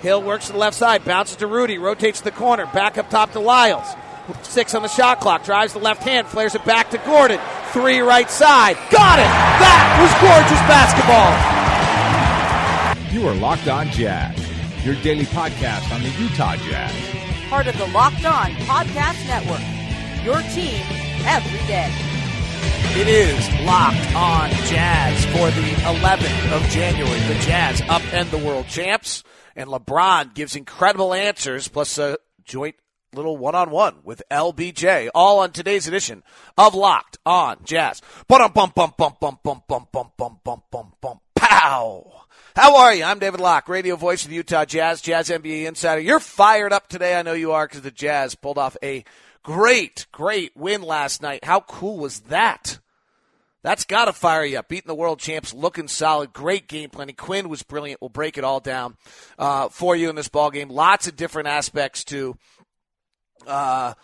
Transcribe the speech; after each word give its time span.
Hill 0.00 0.22
works 0.22 0.46
to 0.46 0.52
the 0.52 0.58
left 0.58 0.76
side, 0.76 1.04
bounces 1.04 1.36
to 1.36 1.46
Rudy, 1.46 1.78
rotates 1.78 2.20
the 2.20 2.30
corner, 2.30 2.66
back 2.66 2.98
up 2.98 3.08
top 3.10 3.32
to 3.32 3.40
Lyles. 3.40 3.86
Six 4.42 4.74
on 4.74 4.82
the 4.82 4.88
shot 4.88 5.20
clock, 5.20 5.44
drives 5.44 5.72
the 5.72 5.78
left 5.78 6.02
hand, 6.02 6.26
flares 6.26 6.54
it 6.54 6.64
back 6.64 6.90
to 6.90 6.98
Gordon. 6.98 7.40
Three 7.72 8.00
right 8.00 8.30
side. 8.30 8.76
Got 8.90 9.18
it! 9.18 9.30
That 9.62 9.98
was 10.02 10.12
gorgeous 10.20 10.60
basketball. 10.66 11.32
You 13.12 13.26
are 13.28 13.34
Locked 13.34 13.68
On 13.68 13.86
Jazz, 13.88 14.36
your 14.84 14.94
daily 15.02 15.24
podcast 15.26 15.90
on 15.94 16.02
the 16.02 16.10
Utah 16.20 16.56
Jazz. 16.56 16.92
Part 17.48 17.66
of 17.66 17.76
the 17.78 17.86
Locked 17.86 18.24
On 18.24 18.50
Podcast 18.66 19.26
Network. 19.26 19.60
Your 20.24 20.40
team 20.52 20.80
every 21.24 21.66
day. 21.66 21.92
It 22.98 23.08
is 23.08 23.48
Locked 23.64 24.14
On 24.14 24.50
Jazz 24.66 25.24
for 25.26 25.50
the 25.50 25.70
11th 25.84 26.52
of 26.52 26.62
January. 26.70 27.20
The 27.28 27.34
Jazz 27.40 27.80
upend 27.82 28.30
the 28.30 28.38
world 28.38 28.66
champs, 28.68 29.22
and 29.56 29.68
LeBron 29.70 30.34
gives 30.34 30.54
incredible 30.54 31.14
answers, 31.14 31.66
plus 31.66 31.98
a 31.98 32.18
joint 32.44 32.76
little 33.14 33.36
one-on-one 33.36 33.96
with 34.04 34.22
LBJ, 34.30 35.08
all 35.14 35.38
on 35.38 35.50
today's 35.50 35.88
edition 35.88 36.22
of 36.58 36.74
Locked 36.74 37.18
On 37.24 37.56
Jazz. 37.64 38.02
Pow. 41.34 42.12
How 42.54 42.76
are 42.76 42.94
you? 42.94 43.04
I'm 43.04 43.18
David 43.18 43.40
Locke, 43.40 43.68
radio 43.68 43.96
voice 43.96 44.24
of 44.24 44.30
the 44.30 44.36
Utah 44.36 44.64
Jazz, 44.64 45.00
Jazz 45.00 45.30
NBA 45.30 45.66
insider. 45.66 46.00
You're 46.00 46.20
fired 46.20 46.72
up 46.72 46.88
today. 46.88 47.18
I 47.18 47.22
know 47.22 47.32
you 47.32 47.52
are 47.52 47.66
because 47.66 47.82
the 47.82 47.90
Jazz 47.90 48.34
pulled 48.34 48.58
off 48.58 48.76
a 48.82 49.04
great, 49.42 50.06
great 50.12 50.56
win 50.56 50.82
last 50.82 51.22
night. 51.22 51.44
How 51.44 51.60
cool 51.60 51.98
was 51.98 52.20
that? 52.20 52.78
That's 53.66 53.82
got 53.82 54.04
to 54.04 54.12
fire 54.12 54.44
you 54.44 54.60
up. 54.60 54.68
Beating 54.68 54.86
the 54.86 54.94
world 54.94 55.18
champs, 55.18 55.52
looking 55.52 55.88
solid, 55.88 56.32
great 56.32 56.68
game 56.68 56.88
planning. 56.88 57.16
Quinn 57.16 57.48
was 57.48 57.64
brilliant. 57.64 58.00
We'll 58.00 58.10
break 58.10 58.38
it 58.38 58.44
all 58.44 58.60
down 58.60 58.96
uh, 59.40 59.70
for 59.70 59.96
you 59.96 60.08
in 60.08 60.14
this 60.14 60.28
ball 60.28 60.52
game. 60.52 60.68
Lots 60.68 61.08
of 61.08 61.16
different 61.16 61.48
aspects 61.48 62.04
to 62.04 62.36
uh, 63.44 63.94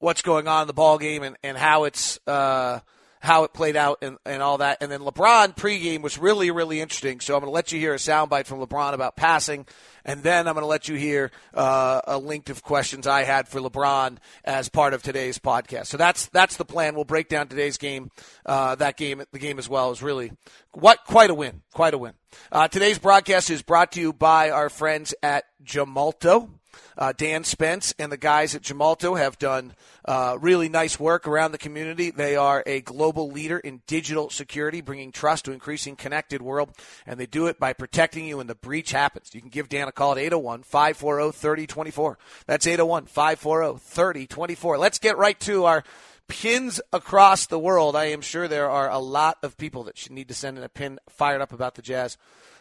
what's 0.00 0.22
going 0.22 0.48
on 0.48 0.62
in 0.62 0.66
the 0.66 0.72
ball 0.72 0.98
game 0.98 1.22
and, 1.22 1.36
and 1.44 1.56
how 1.56 1.84
it's 1.84 2.18
uh, 2.26 2.80
how 3.20 3.44
it 3.44 3.52
played 3.52 3.76
out 3.76 3.98
and, 4.02 4.18
and 4.24 4.42
all 4.42 4.58
that. 4.58 4.78
And 4.80 4.90
then 4.90 5.00
LeBron 5.00 5.56
pregame 5.56 6.02
was 6.02 6.18
really 6.18 6.50
really 6.50 6.80
interesting. 6.80 7.20
So 7.20 7.34
I'm 7.34 7.40
going 7.40 7.50
to 7.50 7.54
let 7.54 7.72
you 7.72 7.78
hear 7.78 7.94
a 7.94 7.98
soundbite 7.98 8.46
from 8.46 8.60
LeBron 8.60 8.92
about 8.92 9.16
passing, 9.16 9.66
and 10.04 10.22
then 10.22 10.46
I'm 10.46 10.54
going 10.54 10.62
to 10.62 10.68
let 10.68 10.88
you 10.88 10.94
hear 10.96 11.30
uh, 11.54 12.00
a 12.06 12.18
link 12.18 12.48
of 12.48 12.62
questions 12.62 13.06
I 13.06 13.24
had 13.24 13.48
for 13.48 13.60
LeBron 13.60 14.18
as 14.44 14.68
part 14.68 14.94
of 14.94 15.02
today's 15.02 15.38
podcast. 15.38 15.86
So 15.86 15.96
that's 15.96 16.26
that's 16.26 16.56
the 16.56 16.64
plan. 16.64 16.94
We'll 16.94 17.04
break 17.04 17.28
down 17.28 17.48
today's 17.48 17.76
game. 17.76 18.10
Uh, 18.46 18.74
that 18.76 18.96
game, 18.96 19.22
the 19.32 19.38
game 19.38 19.58
as 19.58 19.68
well, 19.68 19.90
is 19.90 20.02
really 20.02 20.32
what 20.72 21.04
quite 21.04 21.30
a 21.30 21.34
win, 21.34 21.62
quite 21.72 21.94
a 21.94 21.98
win. 21.98 22.12
Uh, 22.52 22.68
today's 22.68 22.98
broadcast 22.98 23.50
is 23.50 23.62
brought 23.62 23.92
to 23.92 24.00
you 24.00 24.12
by 24.12 24.50
our 24.50 24.68
friends 24.68 25.14
at 25.22 25.44
Gemalto. 25.64 26.50
Uh, 26.96 27.12
Dan 27.16 27.44
Spence 27.44 27.94
and 27.98 28.10
the 28.10 28.16
guys 28.16 28.54
at 28.54 28.62
Gemalto 28.62 29.18
have 29.18 29.38
done 29.38 29.74
uh, 30.04 30.36
really 30.40 30.68
nice 30.68 30.98
work 30.98 31.26
around 31.26 31.52
the 31.52 31.58
community. 31.58 32.10
They 32.10 32.36
are 32.36 32.62
a 32.66 32.80
global 32.80 33.30
leader 33.30 33.58
in 33.58 33.82
digital 33.86 34.30
security, 34.30 34.80
bringing 34.80 35.12
trust 35.12 35.44
to 35.44 35.52
increasing 35.52 35.96
connected 35.96 36.42
world, 36.42 36.70
and 37.06 37.18
they 37.18 37.26
do 37.26 37.46
it 37.46 37.58
by 37.58 37.72
protecting 37.72 38.26
you 38.26 38.38
when 38.38 38.46
the 38.46 38.54
breach 38.54 38.92
happens. 38.92 39.34
You 39.34 39.40
can 39.40 39.50
give 39.50 39.68
Dan 39.68 39.88
a 39.88 39.92
call 39.92 40.12
at 40.12 40.18
801 40.18 40.62
540 40.62 41.32
3024. 41.32 42.18
That's 42.46 42.66
801 42.66 43.06
540 43.06 43.78
3024. 43.78 44.78
Let's 44.78 44.98
get 44.98 45.18
right 45.18 45.38
to 45.40 45.64
our 45.64 45.84
pins 46.28 46.80
across 46.92 47.46
the 47.46 47.58
world. 47.58 47.96
I 47.96 48.06
am 48.06 48.20
sure 48.20 48.46
there 48.46 48.70
are 48.70 48.90
a 48.90 48.98
lot 48.98 49.38
of 49.42 49.56
people 49.56 49.84
that 49.84 49.98
should 49.98 50.12
need 50.12 50.28
to 50.28 50.34
send 50.34 50.58
in 50.58 50.64
a 50.64 50.68
pin 50.68 50.98
fired 51.08 51.40
up 51.40 51.52
about 51.52 51.74
the 51.74 51.82
Jazz 51.82 52.16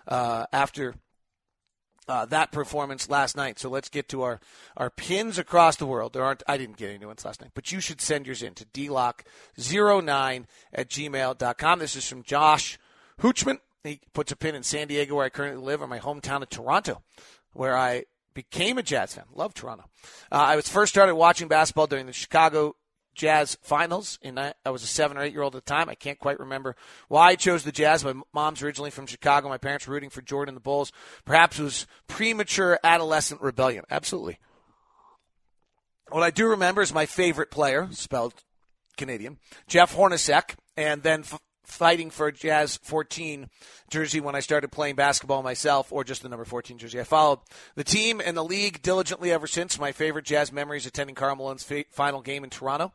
uh, 0.07 0.45
after 0.51 0.95
uh, 2.07 2.25
that 2.25 2.51
performance 2.51 3.09
last 3.09 3.35
night. 3.35 3.59
So 3.59 3.69
let's 3.69 3.89
get 3.89 4.07
to 4.09 4.21
our, 4.23 4.39
our 4.75 4.89
pins 4.89 5.37
across 5.37 5.75
the 5.75 5.85
world. 5.85 6.13
There 6.13 6.23
aren't, 6.23 6.43
I 6.47 6.57
didn't 6.57 6.77
get 6.77 6.91
any 6.91 7.05
ones 7.05 7.25
last 7.25 7.41
night, 7.41 7.51
but 7.53 7.71
you 7.71 7.79
should 7.79 8.01
send 8.01 8.25
yours 8.25 8.41
in 8.41 8.53
to 8.55 8.65
dlock09 8.65 10.45
at 10.73 10.89
gmail.com. 10.89 11.79
This 11.79 11.95
is 11.95 12.07
from 12.07 12.23
Josh 12.23 12.79
Hoochman. 13.21 13.59
He 13.83 14.01
puts 14.13 14.31
a 14.31 14.35
pin 14.35 14.55
in 14.55 14.63
San 14.63 14.87
Diego, 14.87 15.15
where 15.15 15.25
I 15.25 15.29
currently 15.29 15.63
live, 15.63 15.81
or 15.81 15.87
my 15.87 15.99
hometown 15.99 16.41
of 16.41 16.49
Toronto, 16.49 17.03
where 17.53 17.77
I 17.77 18.03
became 18.33 18.77
a 18.77 18.83
Jazz 18.83 19.15
fan. 19.15 19.25
Love 19.33 19.53
Toronto. 19.53 19.85
Uh, 20.31 20.35
I 20.35 20.55
was 20.55 20.67
first 20.67 20.93
started 20.93 21.15
watching 21.15 21.47
basketball 21.47 21.87
during 21.87 22.05
the 22.05 22.13
Chicago 22.13 22.75
Jazz 23.17 23.57
finals. 23.61 24.19
And 24.21 24.39
I, 24.39 24.53
I 24.65 24.69
was 24.69 24.83
a 24.83 24.87
seven 24.87 25.17
or 25.17 25.23
eight 25.23 25.33
year 25.33 25.41
old 25.41 25.55
at 25.55 25.65
the 25.65 25.69
time. 25.69 25.89
I 25.89 25.95
can't 25.95 26.19
quite 26.19 26.39
remember 26.39 26.75
why 27.09 27.29
I 27.29 27.35
chose 27.35 27.63
the 27.63 27.71
Jazz. 27.71 28.05
My 28.05 28.13
mom's 28.33 28.63
originally 28.63 28.91
from 28.91 29.07
Chicago. 29.07 29.49
My 29.49 29.57
parents 29.57 29.87
were 29.87 29.93
rooting 29.93 30.09
for 30.09 30.21
Jordan 30.21 30.51
and 30.53 30.55
the 30.55 30.61
Bulls. 30.61 30.93
Perhaps 31.25 31.59
it 31.59 31.63
was 31.63 31.87
premature 32.07 32.79
adolescent 32.83 33.41
rebellion. 33.41 33.83
Absolutely. 33.89 34.39
What 36.09 36.23
I 36.23 36.29
do 36.31 36.47
remember 36.47 36.81
is 36.81 36.93
my 36.93 37.05
favorite 37.05 37.51
player, 37.51 37.89
spelled 37.91 38.33
Canadian, 38.95 39.39
Jeff 39.67 39.93
Hornacek, 39.93 40.55
and 40.77 41.03
then 41.03 41.21
f- 41.21 41.41
fighting 41.65 42.09
for 42.09 42.27
a 42.27 42.31
Jazz 42.33 42.77
14 42.77 43.49
jersey 43.89 44.21
when 44.21 44.33
I 44.33 44.39
started 44.39 44.71
playing 44.71 44.95
basketball 44.95 45.43
myself, 45.43 45.91
or 45.91 46.05
just 46.05 46.23
the 46.23 46.29
number 46.29 46.45
14 46.45 46.77
jersey. 46.77 46.99
I 46.99 47.03
followed 47.03 47.39
the 47.75 47.83
team 47.83 48.21
and 48.23 48.37
the 48.37 48.43
league 48.43 48.81
diligently 48.81 49.31
ever 49.33 49.47
since. 49.47 49.77
My 49.77 49.91
favorite 49.91 50.23
Jazz 50.23 50.53
memories 50.53 50.85
attending 50.85 51.15
Karl 51.15 51.35
Malone's 51.35 51.69
final 51.91 52.21
game 52.21 52.45
in 52.45 52.49
Toronto 52.49 52.93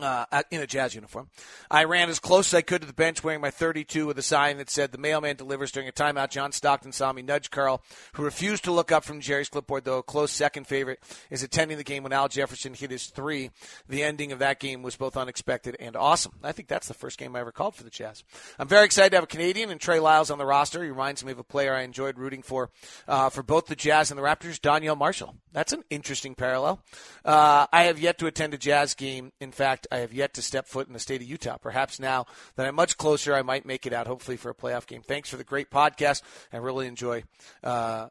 uh, 0.00 0.42
in 0.50 0.60
a 0.60 0.66
jazz 0.66 0.94
uniform. 0.94 1.28
I 1.70 1.84
ran 1.84 2.08
as 2.08 2.18
close 2.18 2.52
as 2.52 2.58
I 2.58 2.62
could 2.62 2.80
to 2.82 2.86
the 2.86 2.92
bench 2.92 3.22
wearing 3.22 3.40
my 3.40 3.50
32 3.50 4.06
with 4.06 4.18
a 4.18 4.22
sign 4.22 4.58
that 4.58 4.70
said, 4.70 4.92
The 4.92 4.98
mailman 4.98 5.36
delivers 5.36 5.72
during 5.72 5.88
a 5.88 5.92
timeout. 5.92 6.30
John 6.30 6.52
Stockton 6.52 6.92
saw 6.92 7.12
me 7.12 7.22
nudge 7.22 7.50
Karl, 7.50 7.82
who 8.14 8.24
refused 8.24 8.64
to 8.64 8.72
look 8.72 8.92
up 8.92 9.04
from 9.04 9.20
Jerry's 9.20 9.48
clipboard, 9.48 9.84
though 9.84 9.98
a 9.98 10.02
close 10.02 10.32
second 10.32 10.66
favorite 10.66 11.00
is 11.30 11.42
attending 11.42 11.78
the 11.78 11.84
game 11.84 12.02
when 12.02 12.12
Al 12.12 12.28
Jefferson 12.28 12.74
hit 12.74 12.90
his 12.90 13.06
three. 13.06 13.50
The 13.88 14.02
ending 14.02 14.32
of 14.32 14.38
that 14.38 14.60
game 14.60 14.82
was 14.82 14.96
both 14.96 15.16
unexpected 15.16 15.76
and 15.78 15.96
awesome. 15.96 16.32
I 16.42 16.52
think 16.52 16.68
that's 16.68 16.88
the 16.88 16.94
first 16.94 17.18
game 17.18 17.36
I 17.36 17.40
ever 17.40 17.52
called 17.52 17.74
for 17.74 17.84
the 17.84 17.90
Jazz. 17.90 18.24
I'm 18.58 18.68
very 18.68 18.84
excited 18.84 19.10
to 19.10 19.16
have 19.16 19.24
a 19.24 19.28
Canadian 19.28 19.70
and 19.70 19.80
Trey 19.80 20.00
Lyles 20.00 20.30
on 20.30 20.38
the 20.38 20.46
roster. 20.46 20.82
He 20.82 20.90
reminds 20.90 21.24
me 21.24 21.32
of 21.32 21.38
a 21.38 21.44
player 21.44 21.74
I 21.74 21.82
enjoyed 21.82 22.18
rooting 22.18 22.42
for 22.42 22.70
uh, 23.08 23.30
for 23.30 23.42
both 23.42 23.66
the 23.66 23.76
Jazz 23.76 24.10
and 24.10 24.18
the 24.18 24.22
Raptors, 24.22 24.58
Donyell 24.58 24.96
Marshall. 24.96 25.34
That's 25.52 25.72
an 25.72 25.84
interesting 25.90 26.34
parallel. 26.34 26.80
Uh, 27.24 27.66
I 27.72 27.84
have 27.84 27.98
yet 27.98 28.18
to 28.18 28.26
attend 28.26 28.54
a 28.54 28.58
Jazz 28.58 28.94
game. 28.94 29.32
In 29.40 29.52
fact, 29.52 29.81
I 29.90 29.98
have 29.98 30.12
yet 30.12 30.34
to 30.34 30.42
step 30.42 30.66
foot 30.66 30.86
in 30.86 30.92
the 30.92 30.98
state 30.98 31.22
of 31.22 31.28
Utah. 31.28 31.56
Perhaps 31.56 31.98
now 31.98 32.26
that 32.56 32.66
I'm 32.66 32.74
much 32.74 32.96
closer, 32.96 33.34
I 33.34 33.42
might 33.42 33.66
make 33.66 33.86
it 33.86 33.92
out, 33.92 34.06
hopefully, 34.06 34.36
for 34.36 34.50
a 34.50 34.54
playoff 34.54 34.86
game. 34.86 35.02
Thanks 35.02 35.28
for 35.28 35.36
the 35.36 35.44
great 35.44 35.70
podcast. 35.70 36.22
I 36.52 36.58
really 36.58 36.86
enjoy 36.86 37.24
uh, 37.62 38.08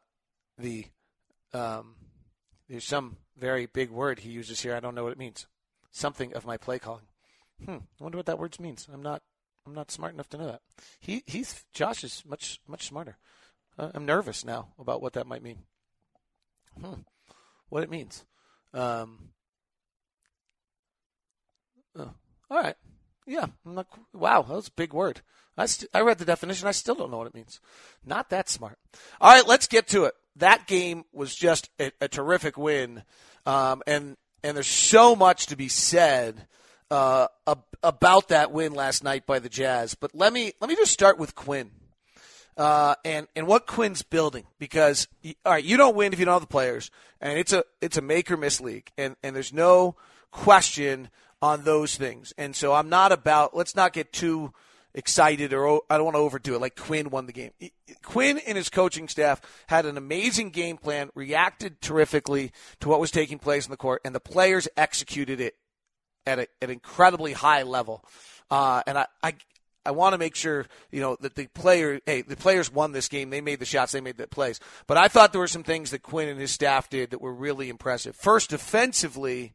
the. 0.58 0.86
Um, 1.54 1.96
there's 2.68 2.84
some 2.84 3.18
very 3.36 3.66
big 3.66 3.90
word 3.90 4.20
he 4.20 4.30
uses 4.30 4.60
here. 4.60 4.74
I 4.74 4.80
don't 4.80 4.94
know 4.94 5.04
what 5.04 5.12
it 5.12 5.18
means. 5.18 5.46
Something 5.90 6.32
of 6.34 6.46
my 6.46 6.56
play 6.56 6.78
calling. 6.78 7.04
Hmm. 7.64 7.78
I 8.00 8.02
wonder 8.02 8.18
what 8.18 8.26
that 8.26 8.38
word 8.38 8.58
means. 8.58 8.88
I'm 8.92 9.02
not. 9.02 9.22
I'm 9.66 9.74
not 9.74 9.90
smart 9.90 10.14
enough 10.14 10.28
to 10.30 10.38
know 10.38 10.46
that. 10.46 10.62
He 10.98 11.22
he's 11.26 11.64
Josh 11.72 12.02
is 12.02 12.24
much 12.26 12.60
much 12.66 12.86
smarter. 12.86 13.16
Uh, 13.78 13.90
I'm 13.94 14.06
nervous 14.06 14.44
now 14.44 14.68
about 14.78 15.00
what 15.00 15.12
that 15.14 15.26
might 15.26 15.42
mean. 15.42 15.58
Hmm. 16.80 17.02
What 17.68 17.82
it 17.82 17.90
means. 17.90 18.24
Um, 18.74 19.30
oh, 21.96 22.10
all 22.50 22.62
right. 22.62 22.76
Yeah. 23.26 23.46
I'm 23.66 23.74
Not, 23.74 23.86
wow, 24.12 24.42
that 24.42 24.54
was 24.54 24.68
a 24.68 24.72
big 24.72 24.92
word. 24.92 25.20
I, 25.56 25.66
st- 25.66 25.90
I 25.92 26.00
read 26.00 26.18
the 26.18 26.24
definition. 26.24 26.66
I 26.66 26.72
still 26.72 26.94
don't 26.94 27.10
know 27.10 27.18
what 27.18 27.26
it 27.26 27.34
means. 27.34 27.60
Not 28.04 28.30
that 28.30 28.48
smart. 28.48 28.78
All 29.20 29.32
right, 29.32 29.46
let's 29.46 29.66
get 29.66 29.88
to 29.88 30.04
it. 30.04 30.14
That 30.36 30.66
game 30.66 31.04
was 31.12 31.34
just 31.34 31.68
a, 31.78 31.92
a 32.00 32.08
terrific 32.08 32.56
win, 32.56 33.02
um, 33.44 33.82
and 33.86 34.16
and 34.42 34.56
there's 34.56 34.66
so 34.66 35.14
much 35.14 35.46
to 35.48 35.56
be 35.56 35.68
said 35.68 36.46
uh, 36.90 37.26
ab- 37.46 37.64
about 37.82 38.28
that 38.28 38.50
win 38.50 38.72
last 38.72 39.04
night 39.04 39.26
by 39.26 39.38
the 39.38 39.50
Jazz. 39.50 39.94
But 39.94 40.14
let 40.14 40.32
me 40.32 40.52
let 40.60 40.70
me 40.70 40.76
just 40.76 40.92
start 40.92 41.18
with 41.18 41.34
Quinn. 41.34 41.70
Uh, 42.56 42.94
and 43.04 43.26
and 43.36 43.46
what 43.46 43.66
Quinn's 43.66 44.02
building 44.02 44.44
because 44.58 45.06
all 45.44 45.52
right, 45.52 45.64
you 45.64 45.76
don't 45.76 45.96
win 45.96 46.14
if 46.14 46.18
you 46.18 46.24
don't 46.24 46.34
have 46.34 46.42
the 46.42 46.46
players, 46.46 46.90
and 47.20 47.38
it's 47.38 47.52
a 47.52 47.64
it's 47.82 47.98
a 47.98 48.02
make 48.02 48.30
or 48.30 48.38
miss 48.38 48.60
league, 48.60 48.90
and 48.96 49.16
and 49.22 49.36
there's 49.36 49.52
no 49.52 49.96
question 50.30 51.10
on 51.42 51.64
those 51.64 51.96
things. 51.96 52.32
And 52.38 52.54
so 52.54 52.72
I'm 52.72 52.88
not 52.88 53.12
about, 53.12 53.54
let's 53.54 53.74
not 53.74 53.92
get 53.92 54.12
too 54.12 54.52
excited 54.94 55.52
or 55.52 55.82
I 55.90 55.96
don't 55.96 56.04
want 56.04 56.14
to 56.14 56.20
overdo 56.20 56.54
it. 56.54 56.60
Like 56.60 56.76
Quinn 56.76 57.10
won 57.10 57.26
the 57.26 57.32
game. 57.32 57.50
Quinn 58.02 58.38
and 58.46 58.56
his 58.56 58.68
coaching 58.68 59.08
staff 59.08 59.40
had 59.66 59.84
an 59.84 59.98
amazing 59.98 60.50
game 60.50 60.76
plan, 60.76 61.10
reacted 61.14 61.80
terrifically 61.80 62.52
to 62.80 62.88
what 62.88 63.00
was 63.00 63.10
taking 63.10 63.38
place 63.38 63.66
in 63.66 63.70
the 63.70 63.76
court, 63.76 64.00
and 64.04 64.14
the 64.14 64.20
players 64.20 64.68
executed 64.76 65.40
it 65.40 65.56
at, 66.26 66.38
a, 66.38 66.46
an 66.60 66.70
incredibly 66.70 67.32
high 67.32 67.62
level. 67.62 68.04
Uh, 68.50 68.82
and 68.86 68.98
I, 68.98 69.06
I, 69.22 69.34
I 69.84 69.90
want 69.90 70.12
to 70.12 70.18
make 70.18 70.36
sure 70.36 70.66
you 70.92 71.00
know 71.00 71.16
that 71.20 71.34
the 71.34 71.48
player, 71.48 72.00
hey, 72.06 72.22
the 72.22 72.36
players 72.36 72.72
won 72.72 72.92
this 72.92 73.08
game. 73.08 73.30
They 73.30 73.40
made 73.40 73.58
the 73.58 73.64
shots, 73.64 73.92
they 73.92 74.00
made 74.00 74.18
the 74.18 74.28
plays. 74.28 74.60
But 74.86 74.98
I 74.98 75.08
thought 75.08 75.32
there 75.32 75.40
were 75.40 75.48
some 75.48 75.64
things 75.64 75.90
that 75.90 76.02
Quinn 76.02 76.28
and 76.28 76.38
his 76.38 76.52
staff 76.52 76.88
did 76.88 77.10
that 77.10 77.20
were 77.20 77.34
really 77.34 77.68
impressive. 77.68 78.14
First, 78.14 78.50
defensively, 78.50 79.54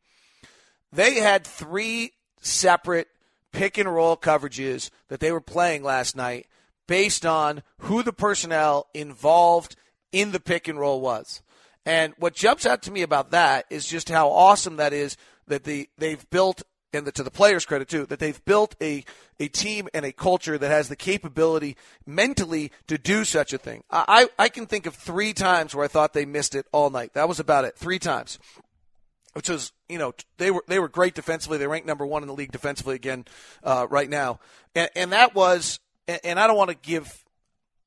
they 0.91 1.15
had 1.15 1.45
three 1.45 2.13
separate 2.41 3.07
pick 3.51 3.77
and 3.77 3.93
roll 3.93 4.15
coverages 4.17 4.89
that 5.09 5.19
they 5.19 5.31
were 5.31 5.41
playing 5.41 5.83
last 5.83 6.15
night 6.15 6.47
based 6.87 7.25
on 7.25 7.63
who 7.81 8.03
the 8.03 8.13
personnel 8.13 8.87
involved 8.93 9.75
in 10.11 10.31
the 10.31 10.39
pick 10.39 10.67
and 10.67 10.79
roll 10.79 11.01
was. 11.01 11.41
And 11.85 12.13
what 12.17 12.35
jumps 12.35 12.65
out 12.65 12.81
to 12.83 12.91
me 12.91 13.01
about 13.01 13.31
that 13.31 13.65
is 13.69 13.87
just 13.87 14.09
how 14.09 14.29
awesome 14.29 14.77
that 14.77 14.93
is 14.93 15.17
that 15.47 15.63
the 15.63 15.89
they've 15.97 16.29
built 16.29 16.63
and 16.93 17.05
the, 17.05 17.11
to 17.11 17.23
the 17.23 17.31
players' 17.31 17.65
credit 17.65 17.87
too, 17.87 18.05
that 18.07 18.19
they've 18.19 18.43
built 18.45 18.75
a 18.81 19.03
a 19.39 19.47
team 19.47 19.87
and 19.93 20.05
a 20.05 20.11
culture 20.11 20.57
that 20.57 20.69
has 20.69 20.89
the 20.89 20.95
capability 20.95 21.77
mentally 22.05 22.71
to 22.87 22.97
do 22.97 23.23
such 23.23 23.53
a 23.53 23.57
thing. 23.57 23.83
I 23.89 24.27
I 24.37 24.49
can 24.49 24.65
think 24.65 24.85
of 24.85 24.95
three 24.95 25.33
times 25.33 25.75
where 25.75 25.85
I 25.85 25.89
thought 25.89 26.13
they 26.13 26.25
missed 26.25 26.55
it 26.55 26.65
all 26.71 26.89
night. 26.89 27.13
That 27.13 27.29
was 27.29 27.39
about 27.39 27.65
it, 27.65 27.77
three 27.77 27.99
times, 27.99 28.39
which 29.37 29.49
was 29.49 29.71
you 29.87 29.99
know 29.99 30.13
they 30.37 30.49
were 30.49 30.63
they 30.67 30.79
were 30.79 30.89
great 30.89 31.13
defensively. 31.13 31.59
They 31.59 31.67
ranked 31.67 31.85
number 31.85 32.07
one 32.07 32.23
in 32.23 32.27
the 32.27 32.33
league 32.33 32.51
defensively 32.51 32.95
again 32.95 33.25
uh, 33.63 33.85
right 33.87 34.09
now, 34.09 34.39
and, 34.73 34.89
and 34.95 35.11
that 35.11 35.35
was 35.35 35.79
and, 36.07 36.19
and 36.23 36.39
I 36.39 36.47
don't 36.47 36.57
want 36.57 36.71
to 36.71 36.75
give 36.75 37.23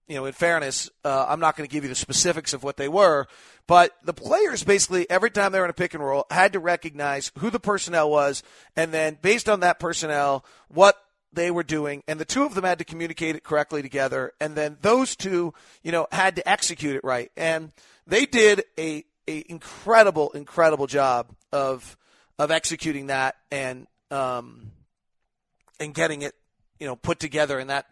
you 0.06 0.17
know, 0.17 0.26
in 0.26 0.32
fairness, 0.32 0.91
uh, 1.05 1.26
I'm 1.29 1.38
not 1.38 1.56
going 1.56 1.69
to 1.69 1.73
give 1.73 1.85
you 1.85 1.88
the 1.88 1.94
specifics 1.94 2.52
of 2.52 2.64
what 2.64 2.76
they 2.76 2.88
were, 2.88 3.29
but 3.69 3.97
the 4.05 4.12
players 4.12 4.64
basically, 4.64 5.08
every 5.08 5.31
time 5.31 5.52
they 5.52 5.61
were 5.61 5.64
in 5.64 5.70
a 5.70 5.75
pick 5.75 5.94
and 5.94 6.05
roll, 6.05 6.26
had 6.32 6.52
to 6.55 6.58
recognize 6.58 7.31
who 7.38 7.49
the 7.49 7.61
personnel 7.61 8.11
was, 8.11 8.43
and 8.75 8.93
then 8.93 9.19
based 9.23 9.49
on 9.49 9.61
that 9.61 9.79
personnel, 9.79 10.44
what 10.67 11.00
they 11.32 11.50
were 11.53 11.62
doing, 11.62 12.03
and 12.08 12.19
the 12.19 12.25
two 12.25 12.44
of 12.44 12.55
them 12.55 12.64
had 12.64 12.79
to 12.79 12.85
communicate 12.85 13.37
it 13.37 13.44
correctly 13.44 13.82
together, 13.82 14.32
and 14.41 14.56
then 14.56 14.79
those 14.82 15.14
two, 15.14 15.55
you 15.85 15.93
know, 15.93 16.08
had 16.11 16.35
to 16.35 16.49
execute 16.49 16.96
it 16.96 17.05
right, 17.05 17.31
and 17.37 17.73
they 18.05 18.26
did 18.26 18.64
a, 18.79 19.05
a 19.31 19.44
incredible, 19.49 20.31
incredible 20.31 20.87
job 20.87 21.29
of 21.53 21.97
of 22.38 22.50
executing 22.50 23.09
that 23.09 23.37
and 23.50 23.87
um, 24.11 24.73
and 25.79 25.94
getting 25.94 26.23
it, 26.23 26.35
you 26.79 26.87
know, 26.87 26.97
put 26.97 27.19
together 27.21 27.59
in 27.59 27.69
that 27.69 27.87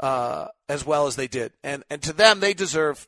uh, 0.00 0.46
as 0.68 0.86
well 0.86 1.06
as 1.06 1.16
they 1.16 1.28
did. 1.28 1.52
And 1.62 1.84
and 1.90 2.02
to 2.02 2.12
them, 2.12 2.40
they 2.40 2.54
deserve. 2.54 3.06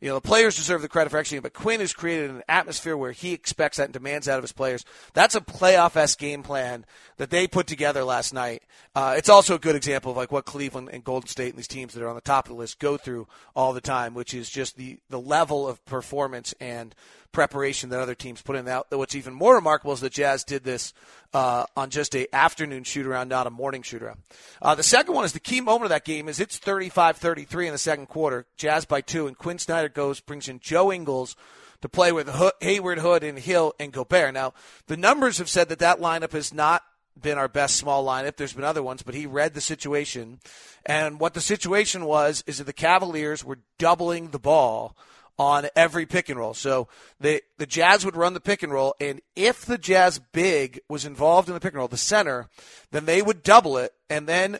You 0.00 0.08
know, 0.08 0.16
the 0.16 0.20
players 0.20 0.56
deserve 0.56 0.82
the 0.82 0.88
credit 0.88 1.10
for 1.10 1.18
executing, 1.18 1.44
but 1.44 1.54
Quinn 1.54 1.78
has 1.78 1.92
created 1.92 2.30
an 2.30 2.42
atmosphere 2.48 2.96
where 2.96 3.12
he 3.12 3.32
expects 3.32 3.76
that 3.76 3.84
and 3.84 3.92
demands 3.92 4.26
out 4.28 4.36
of 4.36 4.42
his 4.42 4.50
players. 4.50 4.84
That's 5.14 5.36
a 5.36 5.40
playoff 5.40 5.94
s 5.94 6.16
game 6.16 6.42
plan 6.42 6.84
that 7.18 7.30
they 7.30 7.46
put 7.46 7.68
together 7.68 8.02
last 8.02 8.34
night. 8.34 8.64
Uh, 8.96 9.14
it's 9.16 9.28
also 9.28 9.54
a 9.54 9.60
good 9.60 9.76
example 9.76 10.10
of 10.10 10.16
like 10.16 10.32
what 10.32 10.44
Cleveland 10.44 10.90
and 10.92 11.04
Golden 11.04 11.28
State 11.28 11.50
and 11.50 11.58
these 11.58 11.68
teams 11.68 11.94
that 11.94 12.02
are 12.02 12.08
on 12.08 12.16
the 12.16 12.20
top 12.20 12.46
of 12.46 12.48
the 12.48 12.56
list 12.56 12.80
go 12.80 12.96
through 12.96 13.28
all 13.54 13.72
the 13.72 13.80
time, 13.80 14.12
which 14.12 14.34
is 14.34 14.50
just 14.50 14.76
the 14.76 14.98
the 15.08 15.20
level 15.20 15.68
of 15.68 15.84
performance 15.84 16.52
and 16.58 16.96
preparation 17.32 17.90
that 17.90 18.00
other 18.00 18.14
teams 18.14 18.42
put 18.42 18.56
in. 18.56 18.66
That 18.66 18.86
what's 18.90 19.14
even 19.14 19.34
more 19.34 19.54
remarkable 19.54 19.92
is 19.92 20.00
that 20.00 20.12
Jazz 20.12 20.44
did 20.44 20.64
this 20.64 20.92
uh, 21.34 21.64
on 21.76 21.90
just 21.90 22.14
a 22.14 22.32
afternoon 22.34 22.84
shoot 22.84 23.06
around, 23.06 23.28
not 23.28 23.46
a 23.46 23.50
morning 23.50 23.82
shoot 23.82 24.02
around. 24.02 24.20
Uh, 24.60 24.74
the 24.74 24.82
second 24.82 25.14
one 25.14 25.24
is 25.24 25.32
the 25.32 25.40
key 25.40 25.60
moment 25.60 25.84
of 25.84 25.90
that 25.90 26.04
game 26.04 26.28
is 26.28 26.40
it's 26.40 26.58
35-33 26.58 27.66
in 27.66 27.72
the 27.72 27.78
second 27.78 28.06
quarter, 28.06 28.46
Jazz 28.56 28.84
by 28.84 29.00
two, 29.00 29.26
and 29.26 29.36
Quinn 29.36 29.58
Snyder 29.58 29.88
goes 29.88 30.20
brings 30.20 30.48
in 30.48 30.60
Joe 30.60 30.92
Ingles 30.92 31.36
to 31.80 31.88
play 31.88 32.12
with 32.12 32.30
Hayward, 32.60 32.98
Hood, 32.98 33.24
and 33.24 33.38
Hill 33.38 33.74
and 33.80 33.92
Gobert. 33.92 34.34
Now 34.34 34.54
the 34.86 34.96
numbers 34.96 35.38
have 35.38 35.48
said 35.48 35.68
that 35.70 35.80
that 35.80 35.98
lineup 35.98 36.32
has 36.32 36.52
not 36.52 36.82
been 37.20 37.38
our 37.38 37.48
best 37.48 37.76
small 37.76 38.04
lineup. 38.04 38.36
There's 38.36 38.52
been 38.52 38.64
other 38.64 38.82
ones, 38.82 39.02
but 39.02 39.14
he 39.14 39.26
read 39.26 39.54
the 39.54 39.60
situation. 39.60 40.40
And 40.86 41.20
what 41.20 41.34
the 41.34 41.40
situation 41.40 42.04
was 42.04 42.42
is 42.46 42.58
that 42.58 42.64
the 42.64 42.72
Cavaliers 42.72 43.44
were 43.44 43.58
doubling 43.78 44.30
the 44.30 44.38
ball 44.38 44.96
on 45.38 45.68
every 45.74 46.06
pick 46.06 46.28
and 46.28 46.38
roll. 46.38 46.54
So 46.54 46.88
the 47.20 47.42
the 47.58 47.66
Jazz 47.66 48.04
would 48.04 48.16
run 48.16 48.34
the 48.34 48.40
pick 48.40 48.62
and 48.62 48.72
roll, 48.72 48.94
and 49.00 49.20
if 49.34 49.64
the 49.64 49.78
Jazz 49.78 50.20
big 50.32 50.80
was 50.88 51.04
involved 51.04 51.48
in 51.48 51.54
the 51.54 51.60
pick 51.60 51.72
and 51.72 51.78
roll, 51.78 51.88
the 51.88 51.96
center, 51.96 52.48
then 52.90 53.06
they 53.06 53.22
would 53.22 53.42
double 53.42 53.76
it, 53.76 53.92
and 54.10 54.28
then 54.28 54.58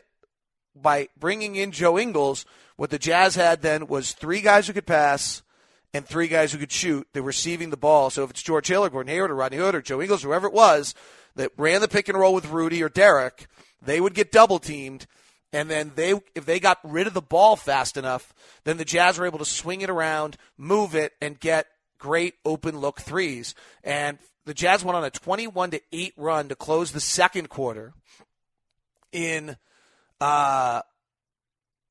by 0.75 1.07
bringing 1.17 1.55
in 1.55 1.71
Joe 1.71 1.99
Ingles, 1.99 2.45
what 2.75 2.89
the 2.89 2.99
Jazz 2.99 3.35
had 3.35 3.61
then 3.61 3.87
was 3.87 4.13
three 4.13 4.41
guys 4.41 4.67
who 4.67 4.73
could 4.73 4.87
pass 4.87 5.43
and 5.93 6.05
three 6.05 6.27
guys 6.27 6.51
who 6.51 6.57
could 6.57 6.71
shoot. 6.71 7.07
They 7.13 7.21
were 7.21 7.27
receiving 7.27 7.69
the 7.69 7.77
ball. 7.77 8.09
So 8.09 8.23
if 8.23 8.31
it's 8.31 8.41
George 8.41 8.67
Hill 8.67 8.83
or 8.83 8.89
Gordon 8.89 9.13
Hayward 9.13 9.29
or 9.29 9.35
Rodney 9.35 9.57
Hood 9.57 9.75
or 9.75 9.81
Joe 9.81 10.01
Ingles, 10.01 10.23
whoever 10.23 10.47
it 10.47 10.53
was 10.53 10.95
that 11.35 11.51
ran 11.57 11.81
the 11.81 11.87
pick 11.87 12.09
and 12.09 12.17
roll 12.17 12.33
with 12.33 12.49
Rudy 12.49 12.81
or 12.81 12.89
Derek, 12.89 13.47
they 13.81 14.01
would 14.01 14.15
get 14.15 14.31
double 14.31 14.59
teamed 14.59 15.05
and 15.53 15.69
then 15.69 15.91
they 15.95 16.19
if 16.33 16.45
they 16.45 16.59
got 16.59 16.79
rid 16.83 17.05
of 17.05 17.13
the 17.13 17.21
ball 17.21 17.55
fast 17.55 17.95
enough, 17.95 18.33
then 18.63 18.77
the 18.77 18.85
Jazz 18.85 19.19
were 19.19 19.27
able 19.27 19.39
to 19.39 19.45
swing 19.45 19.81
it 19.81 19.89
around, 19.89 20.35
move 20.57 20.95
it, 20.95 21.13
and 21.21 21.39
get 21.39 21.67
great 21.99 22.33
open 22.43 22.79
look 22.79 22.99
threes. 22.99 23.53
And 23.83 24.17
the 24.45 24.55
Jazz 24.55 24.83
went 24.83 24.97
on 24.97 25.05
a 25.05 25.11
21 25.11 25.71
to 25.71 25.81
8 25.93 26.13
run 26.17 26.49
to 26.49 26.55
close 26.55 26.91
the 26.91 26.99
second 26.99 27.49
quarter. 27.49 27.93
In 29.11 29.55
uh 30.19 30.81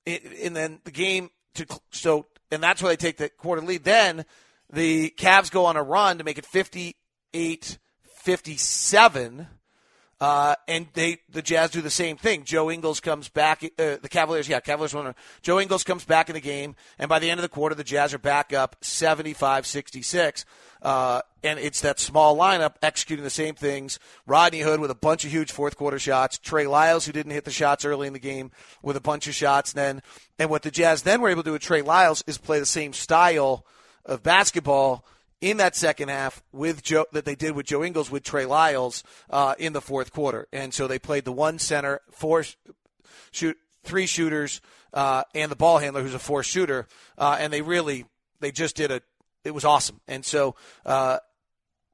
and 0.04 0.56
then 0.56 0.80
the 0.82 0.90
game 0.90 1.30
to 1.54 1.66
so 1.92 2.26
and 2.50 2.60
that's 2.62 2.82
where 2.82 2.90
they 2.90 2.96
take 2.96 3.16
the 3.16 3.28
quarter 3.28 3.62
lead. 3.62 3.84
Then 3.84 4.24
the 4.72 5.10
Cavs 5.10 5.52
go 5.52 5.66
on 5.66 5.76
a 5.76 5.82
run 5.82 6.18
to 6.18 6.24
make 6.24 6.38
it 6.38 6.46
58 6.46 7.78
57 8.02 9.46
uh, 10.22 10.54
and 10.68 10.86
they, 10.92 11.18
the 11.32 11.42
Jazz 11.42 11.70
do 11.70 11.80
the 11.80 11.90
same 11.90 12.16
thing. 12.16 12.44
Joe 12.44 12.70
Ingles 12.70 13.00
comes 13.00 13.28
back. 13.28 13.64
Uh, 13.64 13.96
the 14.00 14.08
Cavaliers, 14.08 14.48
yeah, 14.48 14.60
Cavaliers 14.60 14.94
won. 14.94 15.16
Joe 15.42 15.58
Ingles 15.58 15.82
comes 15.82 16.04
back 16.04 16.28
in 16.28 16.34
the 16.34 16.40
game, 16.40 16.76
and 16.96 17.08
by 17.08 17.18
the 17.18 17.28
end 17.28 17.40
of 17.40 17.42
the 17.42 17.48
quarter, 17.48 17.74
the 17.74 17.82
Jazz 17.82 18.14
are 18.14 18.18
back 18.18 18.52
up 18.52 18.80
75-66. 18.82 20.44
Uh, 20.80 21.22
and 21.42 21.58
it's 21.58 21.80
that 21.80 21.98
small 21.98 22.36
lineup 22.36 22.74
executing 22.84 23.24
the 23.24 23.30
same 23.30 23.56
things. 23.56 23.98
Rodney 24.24 24.60
Hood 24.60 24.78
with 24.78 24.92
a 24.92 24.94
bunch 24.94 25.24
of 25.24 25.32
huge 25.32 25.50
fourth 25.50 25.76
quarter 25.76 25.98
shots. 25.98 26.38
Trey 26.38 26.68
Lyles, 26.68 27.04
who 27.04 27.12
didn't 27.12 27.32
hit 27.32 27.44
the 27.44 27.50
shots 27.50 27.84
early 27.84 28.06
in 28.06 28.12
the 28.12 28.20
game, 28.20 28.52
with 28.80 28.96
a 28.96 29.00
bunch 29.00 29.26
of 29.26 29.34
shots. 29.34 29.72
Then, 29.72 30.02
and 30.38 30.50
what 30.50 30.62
the 30.62 30.70
Jazz 30.70 31.02
then 31.02 31.20
were 31.20 31.30
able 31.30 31.42
to 31.42 31.48
do 31.48 31.52
with 31.54 31.62
Trey 31.62 31.82
Lyles 31.82 32.22
is 32.28 32.38
play 32.38 32.60
the 32.60 32.66
same 32.66 32.92
style 32.92 33.66
of 34.06 34.22
basketball 34.22 35.04
in 35.42 35.58
that 35.58 35.76
second 35.76 36.08
half 36.08 36.42
with 36.52 36.82
Joe 36.82 37.04
that 37.12 37.26
they 37.26 37.34
did 37.34 37.52
with 37.52 37.66
Joe 37.66 37.84
Ingles 37.84 38.10
with 38.10 38.22
Trey 38.22 38.46
Lyles 38.46 39.02
uh, 39.28 39.54
in 39.58 39.74
the 39.74 39.82
fourth 39.82 40.12
quarter, 40.12 40.46
and 40.52 40.72
so 40.72 40.86
they 40.86 40.98
played 40.98 41.26
the 41.26 41.32
one 41.32 41.58
center, 41.58 42.00
four 42.10 42.44
shoot, 43.32 43.58
three 43.82 44.06
shooters, 44.06 44.62
uh, 44.94 45.24
and 45.34 45.50
the 45.50 45.56
ball 45.56 45.78
handler 45.78 46.02
who's 46.02 46.14
a 46.14 46.18
four 46.20 46.42
shooter, 46.44 46.86
uh, 47.18 47.36
and 47.38 47.52
they 47.52 47.60
really 47.60 48.06
they 48.40 48.52
just 48.52 48.76
did 48.76 48.90
a 48.90 49.02
it 49.44 49.52
was 49.52 49.64
awesome, 49.64 50.00
and 50.06 50.24
so 50.24 50.54
uh, 50.86 51.18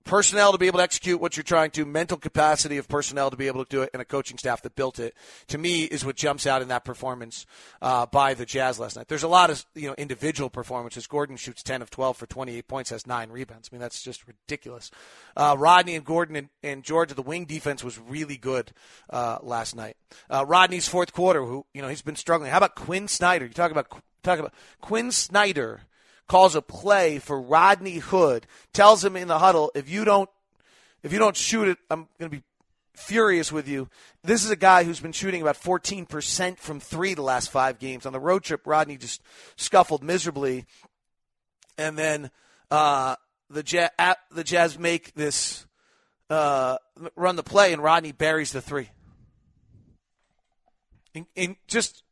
personnel 0.08 0.52
to 0.52 0.58
be 0.58 0.66
able 0.66 0.78
to 0.78 0.82
execute 0.82 1.20
what 1.20 1.36
you're 1.36 1.44
trying 1.44 1.70
to, 1.70 1.84
mental 1.84 2.16
capacity 2.16 2.78
of 2.78 2.88
personnel 2.88 3.30
to 3.30 3.36
be 3.36 3.46
able 3.46 3.64
to 3.64 3.70
do 3.70 3.82
it, 3.82 3.90
and 3.92 4.00
a 4.00 4.04
coaching 4.04 4.38
staff 4.38 4.62
that 4.62 4.74
built 4.74 4.98
it. 4.98 5.14
To 5.48 5.58
me, 5.58 5.84
is 5.84 6.04
what 6.04 6.16
jumps 6.16 6.46
out 6.46 6.62
in 6.62 6.68
that 6.68 6.84
performance 6.84 7.46
uh, 7.82 8.06
by 8.06 8.34
the 8.34 8.46
Jazz 8.46 8.80
last 8.80 8.96
night. 8.96 9.08
There's 9.08 9.22
a 9.22 9.28
lot 9.28 9.50
of 9.50 9.64
you 9.74 9.86
know 9.86 9.94
individual 9.98 10.50
performances. 10.50 11.06
Gordon 11.06 11.36
shoots 11.36 11.62
10 11.62 11.82
of 11.82 11.90
12 11.90 12.16
for 12.16 12.26
28 12.26 12.66
points, 12.66 12.90
has 12.90 13.06
nine 13.06 13.30
rebounds. 13.30 13.68
I 13.70 13.76
mean, 13.76 13.80
that's 13.80 14.02
just 14.02 14.26
ridiculous. 14.26 14.90
Uh, 15.36 15.54
Rodney 15.58 15.94
and 15.94 16.04
Gordon 16.04 16.36
and, 16.36 16.48
and 16.62 16.82
Georgia, 16.82 17.14
the 17.14 17.22
wing 17.22 17.44
defense 17.44 17.84
was 17.84 17.98
really 17.98 18.38
good 18.38 18.72
uh, 19.10 19.38
last 19.42 19.76
night. 19.76 19.96
Uh, 20.30 20.44
Rodney's 20.46 20.88
fourth 20.88 21.12
quarter, 21.12 21.44
who 21.44 21.66
you 21.74 21.82
know 21.82 21.88
he's 21.88 22.02
been 22.02 22.16
struggling. 22.16 22.50
How 22.50 22.56
about 22.56 22.74
Quinn 22.74 23.08
Snyder? 23.08 23.44
You 23.44 23.52
talk 23.52 23.70
about 23.70 23.88
talk 24.22 24.38
about 24.38 24.54
Quinn 24.80 25.12
Snyder 25.12 25.82
calls 26.28 26.54
a 26.54 26.62
play 26.62 27.18
for 27.18 27.40
Rodney 27.40 27.98
Hood, 27.98 28.46
tells 28.72 29.04
him 29.04 29.16
in 29.16 29.28
the 29.28 29.38
huddle, 29.38 29.72
if 29.74 29.88
you 29.88 30.04
don't 30.04 30.30
if 31.02 31.12
you 31.12 31.18
don't 31.18 31.36
shoot 31.36 31.68
it, 31.68 31.78
I'm 31.90 32.08
going 32.18 32.30
to 32.30 32.36
be 32.36 32.42
furious 32.94 33.52
with 33.52 33.68
you. 33.68 33.88
This 34.24 34.44
is 34.44 34.50
a 34.50 34.56
guy 34.56 34.84
who's 34.84 35.00
been 35.00 35.12
shooting 35.12 35.40
about 35.40 35.56
14% 35.56 36.58
from 36.58 36.80
three 36.80 37.14
the 37.14 37.22
last 37.22 37.50
five 37.50 37.78
games. 37.78 38.04
On 38.04 38.12
the 38.12 38.20
road 38.20 38.42
trip, 38.42 38.66
Rodney 38.66 38.96
just 38.96 39.22
scuffled 39.56 40.02
miserably. 40.02 40.66
And 41.76 41.96
then 41.96 42.30
uh, 42.70 43.14
the, 43.48 43.62
Jazz, 43.62 43.90
the 44.32 44.44
Jazz 44.44 44.78
make 44.78 45.14
this 45.14 45.66
uh, 46.28 46.78
run 47.14 47.36
the 47.36 47.44
play, 47.44 47.72
and 47.72 47.82
Rodney 47.82 48.12
buries 48.12 48.52
the 48.52 48.60
three. 48.60 48.90
In, 51.14 51.26
in 51.36 51.56
just, 51.68 52.02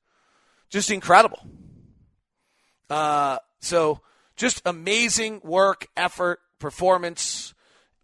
just 0.70 0.90
incredible. 0.90 1.40
Uh, 2.88 3.38
so 3.60 4.00
just 4.36 4.62
amazing 4.64 5.40
work, 5.42 5.86
effort, 5.96 6.40
performance 6.58 7.54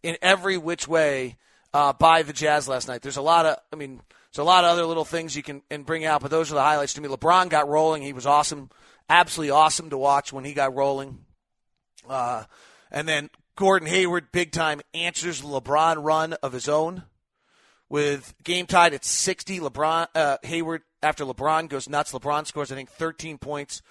in 0.02 0.16
every 0.22 0.56
which 0.58 0.88
way 0.88 1.36
uh, 1.74 1.92
by 1.92 2.22
the 2.22 2.32
Jazz 2.32 2.68
last 2.68 2.88
night. 2.88 3.02
There's 3.02 3.16
a 3.16 3.22
lot 3.22 3.46
of, 3.46 3.56
I 3.72 3.76
mean, 3.76 4.00
there's 4.32 4.42
a 4.42 4.44
lot 4.44 4.64
of 4.64 4.70
other 4.70 4.86
little 4.86 5.04
things 5.04 5.36
you 5.36 5.42
can 5.42 5.62
and 5.70 5.84
bring 5.84 6.04
out, 6.04 6.22
but 6.22 6.30
those 6.30 6.50
are 6.50 6.54
the 6.54 6.62
highlights 6.62 6.94
to 6.94 7.00
me. 7.00 7.08
LeBron 7.08 7.48
got 7.48 7.68
rolling. 7.68 8.02
He 8.02 8.12
was 8.12 8.26
awesome, 8.26 8.70
absolutely 9.08 9.50
awesome 9.50 9.90
to 9.90 9.98
watch 9.98 10.32
when 10.32 10.44
he 10.44 10.54
got 10.54 10.74
rolling. 10.74 11.18
Uh, 12.08 12.44
and 12.90 13.06
then 13.06 13.30
Gordon 13.56 13.88
Hayward, 13.88 14.32
big 14.32 14.52
time, 14.52 14.80
answers 14.94 15.42
LeBron 15.42 16.02
run 16.02 16.32
of 16.34 16.52
his 16.52 16.68
own 16.68 17.04
with 17.88 18.34
game 18.42 18.66
tied 18.66 18.94
at 18.94 19.04
60. 19.04 19.60
LeBron 19.60 20.06
uh, 20.14 20.38
Hayward 20.42 20.82
after 21.02 21.24
LeBron 21.24 21.68
goes 21.68 21.88
nuts. 21.88 22.12
LeBron 22.12 22.46
scores 22.46 22.72
I 22.72 22.74
think 22.74 22.90
13 22.90 23.36
points 23.36 23.82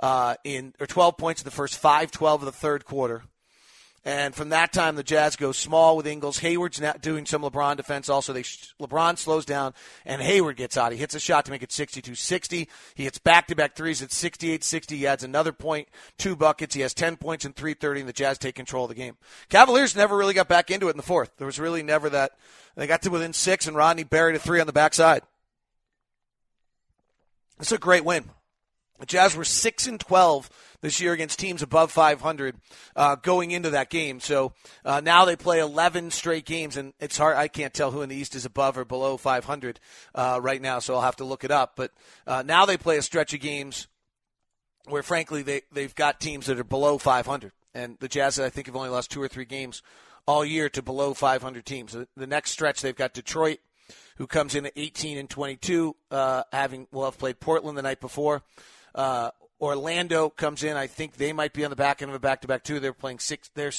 uh, 0.00 0.36
in 0.44 0.74
or 0.80 0.86
12 0.86 1.16
points 1.16 1.42
in 1.42 1.44
the 1.44 1.50
first 1.50 1.78
five, 1.78 2.10
12 2.10 2.42
of 2.42 2.46
the 2.46 2.52
third 2.52 2.84
quarter. 2.84 3.22
And 4.06 4.36
from 4.36 4.50
that 4.50 4.72
time, 4.72 4.94
the 4.94 5.02
Jazz 5.02 5.34
go 5.34 5.50
small 5.50 5.96
with 5.96 6.06
Ingles. 6.06 6.38
Hayward's 6.38 6.80
now 6.80 6.92
doing 6.92 7.26
some 7.26 7.42
LeBron 7.42 7.76
defense. 7.76 8.08
Also, 8.08 8.32
they 8.32 8.44
LeBron 8.44 9.18
slows 9.18 9.44
down, 9.44 9.74
and 10.04 10.22
Hayward 10.22 10.56
gets 10.56 10.76
out. 10.76 10.92
He 10.92 10.98
hits 10.98 11.16
a 11.16 11.20
shot 11.20 11.44
to 11.46 11.50
make 11.50 11.64
it 11.64 11.70
62-60. 11.70 12.68
He 12.94 13.02
hits 13.02 13.18
back-to-back 13.18 13.74
threes 13.74 14.02
at 14.02 14.10
68-60. 14.10 14.90
He 14.90 15.08
adds 15.08 15.24
another 15.24 15.52
point, 15.52 15.88
two 16.18 16.36
buckets. 16.36 16.76
He 16.76 16.82
has 16.82 16.94
10 16.94 17.16
points 17.16 17.44
in 17.44 17.52
3:30, 17.52 17.98
and 17.98 18.08
the 18.08 18.12
Jazz 18.12 18.38
take 18.38 18.54
control 18.54 18.84
of 18.84 18.90
the 18.90 18.94
game. 18.94 19.16
Cavaliers 19.48 19.96
never 19.96 20.16
really 20.16 20.34
got 20.34 20.46
back 20.46 20.70
into 20.70 20.86
it 20.86 20.92
in 20.92 20.98
the 20.98 21.02
fourth. 21.02 21.32
There 21.38 21.46
was 21.46 21.58
really 21.58 21.82
never 21.82 22.08
that. 22.10 22.30
They 22.76 22.86
got 22.86 23.02
to 23.02 23.10
within 23.10 23.32
six, 23.32 23.66
and 23.66 23.76
Rodney 23.76 24.04
buried 24.04 24.36
a 24.36 24.38
three 24.38 24.60
on 24.60 24.68
the 24.68 24.72
backside. 24.72 25.22
It's 27.58 27.72
a 27.72 27.78
great 27.78 28.04
win. 28.04 28.30
The 28.98 29.06
Jazz 29.06 29.36
were 29.36 29.44
six 29.44 29.86
and 29.86 30.00
twelve 30.00 30.50
this 30.80 31.00
year 31.00 31.12
against 31.12 31.38
teams 31.38 31.62
above 31.62 31.90
500 31.90 32.56
uh, 32.94 33.16
going 33.16 33.50
into 33.50 33.70
that 33.70 33.90
game. 33.90 34.20
So 34.20 34.52
uh, 34.84 35.00
now 35.00 35.24
they 35.24 35.36
play 35.36 35.58
11 35.58 36.10
straight 36.10 36.44
games, 36.44 36.76
and 36.76 36.92
it's 37.00 37.18
hard. 37.18 37.36
I 37.36 37.48
can't 37.48 37.74
tell 37.74 37.90
who 37.90 38.02
in 38.02 38.08
the 38.08 38.16
East 38.16 38.34
is 38.34 38.44
above 38.44 38.78
or 38.78 38.84
below 38.84 39.16
500 39.16 39.80
uh, 40.14 40.38
right 40.42 40.60
now, 40.60 40.78
so 40.78 40.94
I'll 40.94 41.00
have 41.02 41.16
to 41.16 41.24
look 41.24 41.44
it 41.44 41.50
up. 41.50 41.72
But 41.76 41.92
uh, 42.26 42.42
now 42.46 42.66
they 42.66 42.76
play 42.76 42.98
a 42.98 43.02
stretch 43.02 43.34
of 43.34 43.40
games 43.40 43.88
where, 44.88 45.02
frankly, 45.02 45.42
they 45.42 45.62
they've 45.72 45.94
got 45.94 46.20
teams 46.20 46.46
that 46.46 46.58
are 46.58 46.64
below 46.64 46.98
500, 46.98 47.52
and 47.74 47.96
the 47.98 48.08
Jazz, 48.08 48.38
I 48.38 48.50
think, 48.50 48.66
have 48.66 48.76
only 48.76 48.90
lost 48.90 49.10
two 49.10 49.22
or 49.22 49.28
three 49.28 49.44
games 49.44 49.82
all 50.26 50.44
year 50.44 50.68
to 50.68 50.82
below 50.82 51.14
500 51.14 51.64
teams. 51.64 51.96
The 52.16 52.26
next 52.26 52.50
stretch, 52.52 52.80
they've 52.80 52.94
got 52.94 53.12
Detroit, 53.12 53.58
who 54.16 54.26
comes 54.26 54.54
in 54.54 54.66
at 54.66 54.72
18 54.76 55.18
and 55.18 55.30
22, 55.30 55.96
uh, 56.10 56.42
having 56.52 56.86
will 56.90 57.04
have 57.04 57.18
played 57.18 57.40
Portland 57.40 57.78
the 57.78 57.82
night 57.82 58.00
before. 58.00 58.42
Uh, 58.96 59.30
Orlando 59.60 60.28
comes 60.28 60.64
in. 60.64 60.76
I 60.76 60.88
think 60.88 61.16
they 61.16 61.32
might 61.32 61.52
be 61.52 61.64
on 61.64 61.70
the 61.70 61.76
back 61.76 62.02
end 62.02 62.10
of 62.10 62.14
a 62.16 62.20
back-to-back 62.20 62.64
too. 62.64 62.80
They're 62.80 62.92
playing 62.92 63.20
six. 63.20 63.50
They're 63.54 63.72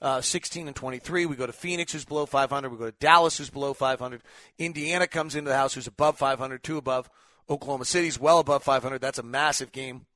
uh, 0.00 0.20
16 0.20 0.66
and 0.66 0.74
23. 0.74 1.26
We 1.26 1.36
go 1.36 1.46
to 1.46 1.52
Phoenix, 1.52 1.92
who's 1.92 2.04
below 2.04 2.26
500. 2.26 2.70
We 2.70 2.78
go 2.78 2.86
to 2.86 2.96
Dallas, 2.98 3.38
who's 3.38 3.50
below 3.50 3.74
500. 3.74 4.22
Indiana 4.58 5.06
comes 5.06 5.36
into 5.36 5.50
the 5.50 5.56
house, 5.56 5.74
who's 5.74 5.86
above 5.86 6.18
500, 6.18 6.62
two 6.62 6.76
above. 6.76 7.10
Oklahoma 7.48 7.84
City's 7.84 8.18
well 8.18 8.38
above 8.38 8.62
500. 8.62 9.00
That's 9.00 9.18
a 9.18 9.22
massive 9.22 9.72
game 9.72 10.06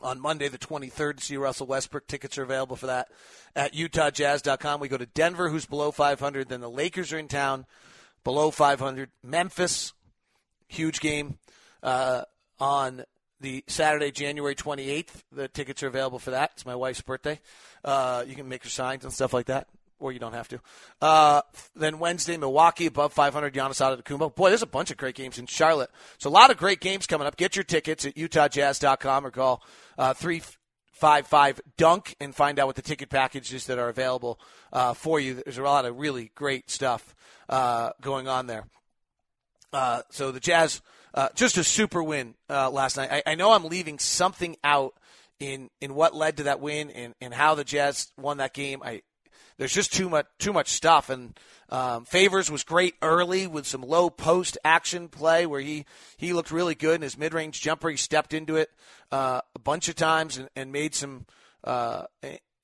on 0.00 0.20
Monday, 0.20 0.48
the 0.48 0.58
23rd, 0.58 1.18
to 1.18 1.24
see 1.24 1.36
Russell 1.36 1.66
Westbrook. 1.66 2.06
Tickets 2.06 2.38
are 2.38 2.42
available 2.42 2.76
for 2.76 2.86
that 2.86 3.08
at 3.54 3.72
UtahJazz.com. 3.72 4.80
We 4.80 4.88
go 4.88 4.96
to 4.96 5.06
Denver, 5.06 5.48
who's 5.48 5.66
below 5.66 5.92
500. 5.92 6.48
Then 6.48 6.60
the 6.60 6.70
Lakers 6.70 7.12
are 7.12 7.18
in 7.18 7.28
town, 7.28 7.66
below 8.24 8.50
500. 8.50 9.10
Memphis, 9.22 9.92
huge 10.66 11.00
game 11.00 11.38
uh, 11.82 12.22
on 12.58 13.04
the 13.40 13.64
Saturday, 13.66 14.10
January 14.10 14.54
28th. 14.54 15.22
The 15.32 15.48
tickets 15.48 15.82
are 15.82 15.88
available 15.88 16.18
for 16.18 16.30
that. 16.30 16.52
It's 16.54 16.66
my 16.66 16.74
wife's 16.74 17.00
birthday. 17.00 17.40
Uh, 17.84 18.24
you 18.26 18.34
can 18.34 18.48
make 18.48 18.62
her 18.64 18.70
signs 18.70 19.04
and 19.04 19.12
stuff 19.12 19.32
like 19.32 19.46
that, 19.46 19.68
or 19.98 20.12
you 20.12 20.18
don't 20.18 20.32
have 20.32 20.48
to. 20.48 20.60
Uh, 21.00 21.42
then 21.74 21.98
Wednesday, 21.98 22.36
Milwaukee 22.36 22.86
above 22.86 23.12
500. 23.12 23.52
Giannis 23.52 23.80
Antetokounmpo. 23.80 24.34
Boy, 24.34 24.48
there's 24.48 24.62
a 24.62 24.66
bunch 24.66 24.90
of 24.90 24.96
great 24.96 25.14
games 25.14 25.38
in 25.38 25.46
Charlotte. 25.46 25.90
So 26.18 26.30
a 26.30 26.32
lot 26.32 26.50
of 26.50 26.56
great 26.56 26.80
games 26.80 27.06
coming 27.06 27.26
up. 27.26 27.36
Get 27.36 27.56
your 27.56 27.64
tickets 27.64 28.04
at 28.04 28.14
UtahJazz.com 28.14 29.26
or 29.26 29.30
call 29.30 29.62
uh, 29.98 30.14
three 30.14 30.42
five 30.92 31.26
five 31.26 31.60
dunk 31.76 32.14
and 32.20 32.34
find 32.34 32.58
out 32.58 32.66
what 32.66 32.76
the 32.76 32.82
ticket 32.82 33.10
packages 33.10 33.66
that 33.66 33.78
are 33.78 33.88
available 33.88 34.40
uh, 34.72 34.94
for 34.94 35.20
you. 35.20 35.34
There's 35.34 35.58
a 35.58 35.62
lot 35.62 35.84
of 35.84 35.98
really 35.98 36.30
great 36.34 36.70
stuff 36.70 37.14
uh, 37.48 37.90
going 38.00 38.28
on 38.28 38.46
there. 38.46 38.64
Uh, 39.74 40.02
so 40.10 40.30
the 40.30 40.38
Jazz 40.38 40.80
uh, 41.14 41.28
just 41.34 41.56
a 41.56 41.64
super 41.64 42.02
win 42.02 42.34
uh, 42.48 42.70
last 42.70 42.96
night. 42.96 43.10
I, 43.10 43.22
I, 43.32 43.34
know 43.34 43.52
I'm 43.52 43.64
leaving 43.64 43.98
something 43.98 44.56
out 44.62 44.94
in 45.40 45.68
in 45.80 45.96
what 45.96 46.14
led 46.14 46.36
to 46.36 46.44
that 46.44 46.60
win 46.60 46.90
and, 46.90 47.14
and 47.20 47.34
how 47.34 47.56
the 47.56 47.64
Jazz 47.64 48.12
won 48.16 48.36
that 48.36 48.54
game. 48.54 48.82
I 48.84 49.02
there's 49.58 49.72
just 49.72 49.92
too 49.92 50.08
much 50.08 50.26
too 50.38 50.52
much 50.52 50.68
stuff 50.68 51.10
and 51.10 51.36
um, 51.70 52.04
Favors 52.04 52.52
was 52.52 52.62
great 52.62 52.94
early 53.02 53.48
with 53.48 53.66
some 53.66 53.82
low 53.82 54.10
post 54.10 54.58
action 54.64 55.08
play 55.08 55.44
where 55.44 55.60
he 55.60 55.86
he 56.16 56.32
looked 56.32 56.52
really 56.52 56.76
good 56.76 56.96
in 56.96 57.02
his 57.02 57.18
mid 57.18 57.34
range 57.34 57.60
jumper. 57.60 57.90
He 57.90 57.96
stepped 57.96 58.32
into 58.32 58.54
it 58.54 58.70
uh, 59.10 59.40
a 59.56 59.58
bunch 59.58 59.88
of 59.88 59.96
times 59.96 60.38
and, 60.38 60.48
and 60.54 60.70
made 60.70 60.94
some 60.94 61.26
uh, 61.64 62.04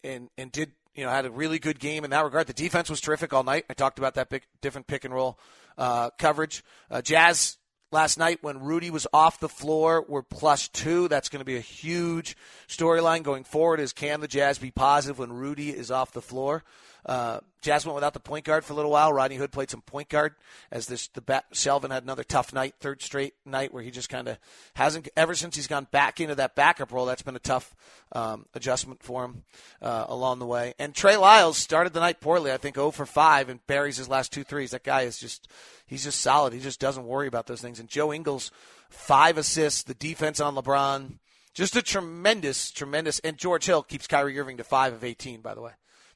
and 0.05 0.29
and 0.38 0.52
did 0.52 0.73
you 0.95 1.05
know 1.05 1.11
had 1.11 1.26
a 1.26 1.31
really 1.31 1.59
good 1.59 1.81
game 1.81 2.05
in 2.05 2.11
that 2.11 2.25
regard. 2.25 2.47
The 2.47 2.52
defense 2.52 2.88
was 2.88 3.00
terrific 3.00 3.33
all 3.33 3.43
night. 3.43 3.64
I 3.69 3.75
talked 3.75 3.99
about 3.99 4.14
that 4.14 4.29
big, 4.29 4.43
different 4.61 4.87
pick 4.87 5.05
and 5.05 5.12
roll 5.12 5.38
uh, 5.80 6.10
coverage. 6.18 6.62
Uh, 6.90 7.02
Jazz 7.02 7.56
last 7.90 8.18
night 8.18 8.38
when 8.42 8.60
Rudy 8.60 8.90
was 8.90 9.06
off 9.12 9.40
the 9.40 9.49
floor 9.49 10.04
were 10.06 10.22
plus 10.22 10.68
two. 10.68 11.08
That's 11.08 11.28
going 11.28 11.40
to 11.40 11.44
be 11.44 11.56
a 11.56 11.60
huge 11.60 12.37
storyline 12.68 13.22
going 13.22 13.44
forward. 13.44 13.80
Is 13.80 13.92
can 13.92 14.20
the 14.20 14.28
Jazz 14.28 14.58
be 14.58 14.70
positive 14.70 15.18
when 15.18 15.32
Rudy 15.32 15.70
is 15.70 15.90
off 15.90 16.12
the 16.12 16.22
floor? 16.22 16.62
Uh, 17.07 17.40
Jazz 17.62 17.85
went 17.85 17.95
without 17.95 18.14
the 18.14 18.21
point 18.21 18.45
guard 18.45 18.64
for 18.64 18.73
a 18.73 18.76
little 18.76 18.90
while. 18.90 19.12
Rodney 19.12 19.37
Hood 19.37 19.52
played 19.52 19.71
some 19.71 19.83
point 19.83 20.09
guard 20.09 20.35
as 20.71 20.87
this 20.87 21.09
the 21.09 21.21
bat, 21.21 21.45
Shelvin 21.52 21.90
had 21.90 22.02
another 22.02 22.25
tough 22.25 22.52
night, 22.52 22.75
third 22.80 23.02
straight 23.02 23.35
night 23.45 23.73
where 23.73 23.83
he 23.83 23.90
just 23.90 24.09
kind 24.09 24.28
of 24.28 24.38
hasn't 24.75 25.09
ever 25.16 25.35
since 25.35 25.57
he's 25.57 25.66
gone 25.66 25.87
back 25.90 26.21
into 26.21 26.35
that 26.37 26.54
backup 26.54 26.92
role. 26.92 27.07
That's 27.07 27.23
been 27.23 27.37
a 27.37 27.40
tough 27.40 27.75
um, 28.12 28.47
adjustment 28.54 29.02
for 29.02 29.25
him 29.25 29.42
uh, 29.83 30.07
along 30.09 30.38
the 30.38 30.47
way. 30.47 30.75
And 30.78 30.95
Trey 30.95 31.16
Lyles 31.16 31.59
started 31.59 31.92
the 31.92 32.00
night 32.00 32.21
poorly. 32.21 32.52
I 32.52 32.57
think 32.57 32.76
0 32.76 32.90
for 32.92 33.07
5 33.07 33.49
and 33.49 33.66
buries 33.66 33.99
his 33.99 34.09
last 34.09 34.33
two 34.33 34.45
threes. 34.45 34.71
That 34.71 34.85
guy 34.85 35.02
is 35.02 35.19
just 35.19 35.49
he's 35.87 36.04
just 36.04 36.21
solid. 36.21 36.52
He 36.52 36.61
just 36.61 36.80
doesn't 36.80 37.07
worry 37.07 37.26
about 37.26 37.47
those 37.47 37.61
things. 37.61 37.80
And 37.80 37.88
Joe 37.88 38.12
Ingles, 38.12 38.50
five 38.88 39.37
assists. 39.38 39.83
The 39.83 39.95
defense 39.95 40.40
on 40.40 40.54
LeBron. 40.54 41.19
Just 41.52 41.76
a 41.76 41.83
tremendous, 41.83 42.71
tremendous, 42.71 43.19
and 43.21 43.37
George 43.37 43.66
Hill 43.66 43.83
keeps 43.83 44.07
Kyrie 44.07 44.38
Irving 44.38 44.59
to 44.59 44.64
five 44.64 44.92
of 44.92 45.02
18. 45.02 45.40
By 45.40 45.54
the 45.54 45.61
way, 45.61 45.73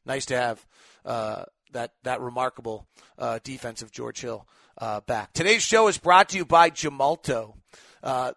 nice 0.07 0.27
to 0.27 0.37
have 0.37 0.67
uh, 1.05 1.45
that 1.73 1.93
that 2.03 2.21
remarkable 2.21 2.87
uh, 3.19 3.39
defense 3.43 3.83
of 3.83 3.91
George 3.91 4.21
Hill 4.21 4.47
uh, 4.79 5.01
back. 5.01 5.33
Today's 5.33 5.63
show 5.63 5.89
is 5.89 5.99
brought 5.99 6.31
to 6.31 6.37
you 6.37 6.45
by 6.45 6.71
Gemalto. 6.71 7.55
Uh, 8.03 8.33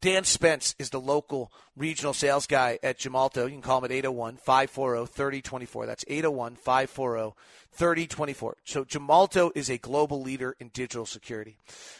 Dan 0.00 0.24
Spence 0.24 0.74
is 0.78 0.90
the 0.90 1.00
local 1.00 1.52
regional 1.78 2.12
sales 2.12 2.46
guy 2.46 2.78
at 2.82 2.98
Gemalto. 2.98 3.44
You 3.44 3.52
can 3.52 3.62
call 3.62 3.78
him 3.78 3.84
at 3.84 3.92
801 3.92 4.36
540 4.36 5.06
3024. 5.06 5.86
That's 5.86 6.04
801 6.08 6.56
540 6.56 7.36
3024. 7.72 8.56
So 8.64 8.84
Gemalto 8.84 9.52
is 9.54 9.70
a 9.70 9.78
global 9.78 10.20
leader 10.20 10.56
in 10.58 10.68
digital 10.68 11.06
security. 11.06 11.58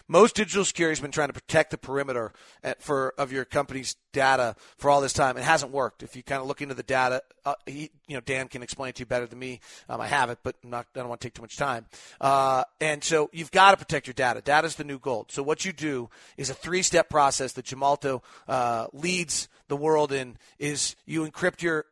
Most 0.08 0.35
digital 0.35 0.64
security 0.64 0.92
has 0.92 1.00
been 1.00 1.12
trying 1.12 1.28
to 1.28 1.35
protect 1.35 1.70
the 1.70 1.78
perimeter 1.78 2.32
at, 2.64 2.82
for 2.82 3.14
of 3.16 3.30
your 3.30 3.44
company's 3.44 3.94
data 4.12 4.56
for 4.76 4.90
all 4.90 5.00
this 5.00 5.12
time. 5.12 5.37
It 5.37 5.44
hasn't 5.44 5.70
worked. 5.70 6.02
If 6.02 6.16
you 6.16 6.25
kind 6.25 6.40
of 6.40 6.49
look 6.49 6.62
into 6.62 6.75
the 6.75 6.82
data, 6.82 7.23
uh, 7.44 7.54
he, 7.66 7.90
you 8.08 8.16
know, 8.16 8.20
Dan 8.20 8.49
can 8.49 8.62
explain 8.64 8.90
it 8.90 8.97
to 8.97 9.02
you 9.02 9.06
better 9.06 9.26
than 9.26 9.38
me. 9.38 9.61
Um, 9.88 10.00
I 10.00 10.08
have 10.08 10.30
it, 10.30 10.38
but 10.42 10.56
I'm 10.64 10.70
not, 10.70 10.87
I 10.97 10.99
don't 11.00 11.08
want 11.08 11.20
to 11.20 11.26
take 11.28 11.35
too 11.35 11.42
much 11.42 11.56
time. 11.56 11.87
Uh, 12.20 12.64
and 12.80 13.04
so 13.04 13.30
you've 13.32 13.52
got 13.52 13.70
to 13.70 13.76
protect 13.76 14.08
your 14.08 14.14
data. 14.14 14.40
Data 14.40 14.66
is 14.66 14.75
the 14.75 14.85
new 14.85 14.99
gold. 14.99 15.30
So 15.30 15.44
what 15.44 15.64
you 15.64 15.73
do 15.73 16.11
is 16.37 16.50
a 16.50 16.54
three-step 16.54 17.08
process 17.08 17.52
that 17.52 17.66
Gemalto 17.66 18.23
uh, 18.49 18.88
leads 18.92 19.49
the 19.68 19.76
world 19.76 20.12
in. 20.12 20.37
Is 20.58 20.96
you 21.06 21.28
encrypt 21.28 21.62
your 21.62 21.87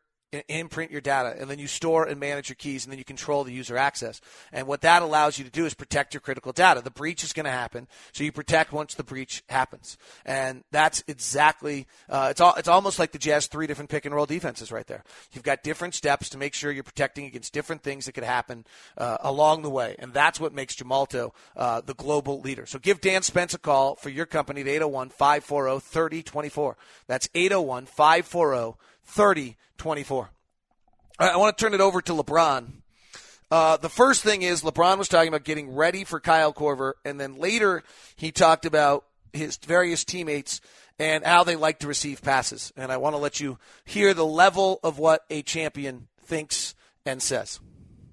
imprint 0.49 0.91
your 0.91 1.01
data, 1.01 1.37
and 1.39 1.51
then 1.51 1.59
you 1.59 1.67
store 1.67 2.05
and 2.05 2.19
manage 2.19 2.49
your 2.49 2.57
keys, 2.57 2.85
and 2.85 2.93
then 2.93 2.99
you 2.99 3.05
control 3.05 3.45
the 3.45 3.53
user 3.53 3.77
access. 3.77 4.21
And 4.53 4.67
what 4.67 4.81
that 4.83 5.03
allows 5.03 5.39
you 5.39 5.45
to 5.45 5.51
do 5.51 5.67
is 5.67 5.75
protect 5.75 6.15
your 6.15 6.21
critical 6.21 6.53
data. 6.53 6.81
The 6.81 6.91
breach 6.91 7.25
is 7.25 7.33
going 7.33 7.45
to 7.45 7.53
happen, 7.53 7.89
so 8.13 8.25
you 8.25 8.33
protect 8.33 8.73
once 8.73 8.95
the 8.95 9.05
breach 9.05 9.43
happens. 9.49 9.97
And 10.25 10.65
that's 10.73 11.05
exactly 11.07 11.87
uh, 12.09 12.29
it's 12.31 12.41
all 12.41 12.55
it's 12.55 12.69
almost 12.69 12.99
like 12.99 13.13
the 13.13 13.19
Jazz 13.19 13.47
three 13.47 13.67
different 13.67 13.91
pick 13.91 14.05
and 14.05 14.15
roll 14.15 14.27
defenses 14.27 14.73
right 14.73 14.87
there. 14.87 15.05
You've 15.33 15.45
got 15.45 15.63
different 15.63 15.95
steps 15.95 16.29
to 16.31 16.39
make 16.39 16.55
sure 16.55 16.73
you're 16.73 16.83
protecting 16.83 17.27
against 17.27 17.53
different 17.53 17.83
things 17.83 18.07
that 18.07 18.13
could 18.13 18.25
happen 18.25 18.65
uh, 18.99 19.19
along 19.21 19.63
the 19.63 19.71
way, 19.71 19.97
and 19.99 20.13
that's 20.13 20.41
what 20.41 20.53
makes 20.53 20.75
Gemalto 20.75 21.31
uh, 21.57 21.81
the 21.81 21.95
global 21.95 22.41
leader. 22.41 22.67
So 22.67 22.79
give 22.79 23.01
Dan 23.01 23.23
Spence 23.23 23.55
a 23.55 23.59
call 23.59 23.95
for 23.97 24.11
your 24.11 24.27
company 24.27 24.61
at 24.63 24.69
801 24.69 25.11
540 25.11 25.81
3024. 25.81 26.77
That's 27.07 27.29
801 27.35 27.87
540 27.87 28.79
30 29.07 29.57
24. 29.79 30.31
I 31.19 31.37
want 31.37 31.57
to 31.57 31.65
turn 31.65 31.75
it 31.75 31.81
over 31.81 32.03
to 32.03 32.13
LeBron. 32.13 32.67
Uh, 33.51 33.77
the 33.77 33.89
first 33.89 34.23
thing 34.23 34.43
is 34.43 34.63
LeBron 34.63 34.99
was 34.99 35.09
talking 35.09 35.29
about 35.29 35.45
getting 35.45 35.75
ready 35.75 36.05
for 36.05 36.21
Kyle 36.21 36.53
Korver, 36.53 36.95
and 37.05 37.19
then 37.21 37.37
later 37.37 37.83
he 38.17 38.33
talked 38.33 38.67
about 38.67 39.05
his 39.33 39.57
various 39.57 40.05
teammates 40.05 40.61
and 40.99 41.25
how 41.25 41.45
they 41.45 41.57
like 41.57 41.79
to 41.81 41.87
receive 41.87 42.23
passes. 42.23 42.73
And 42.77 42.91
I 42.91 42.97
want 42.97 43.15
to 43.15 43.19
let 43.19 43.41
you 43.41 43.59
hear 43.85 44.15
the 44.15 44.27
level 44.27 44.81
of 44.83 44.99
what 44.99 45.25
a 45.31 45.43
champion 45.43 46.09
thinks 46.21 46.75
and 47.05 47.23
says. 47.23 47.61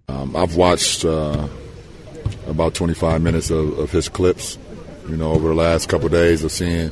Um, 0.07 0.35
I've 0.35 0.55
watched 0.55 1.03
uh, 1.05 1.47
about 2.47 2.73
25 2.73 3.21
minutes 3.21 3.49
of, 3.49 3.79
of 3.79 3.91
his 3.91 4.09
clips 4.09 4.57
You 5.07 5.17
know, 5.17 5.31
over 5.31 5.49
the 5.49 5.55
last 5.55 5.89
couple 5.89 6.05
of 6.05 6.11
days 6.11 6.43
of 6.43 6.51
seeing 6.51 6.89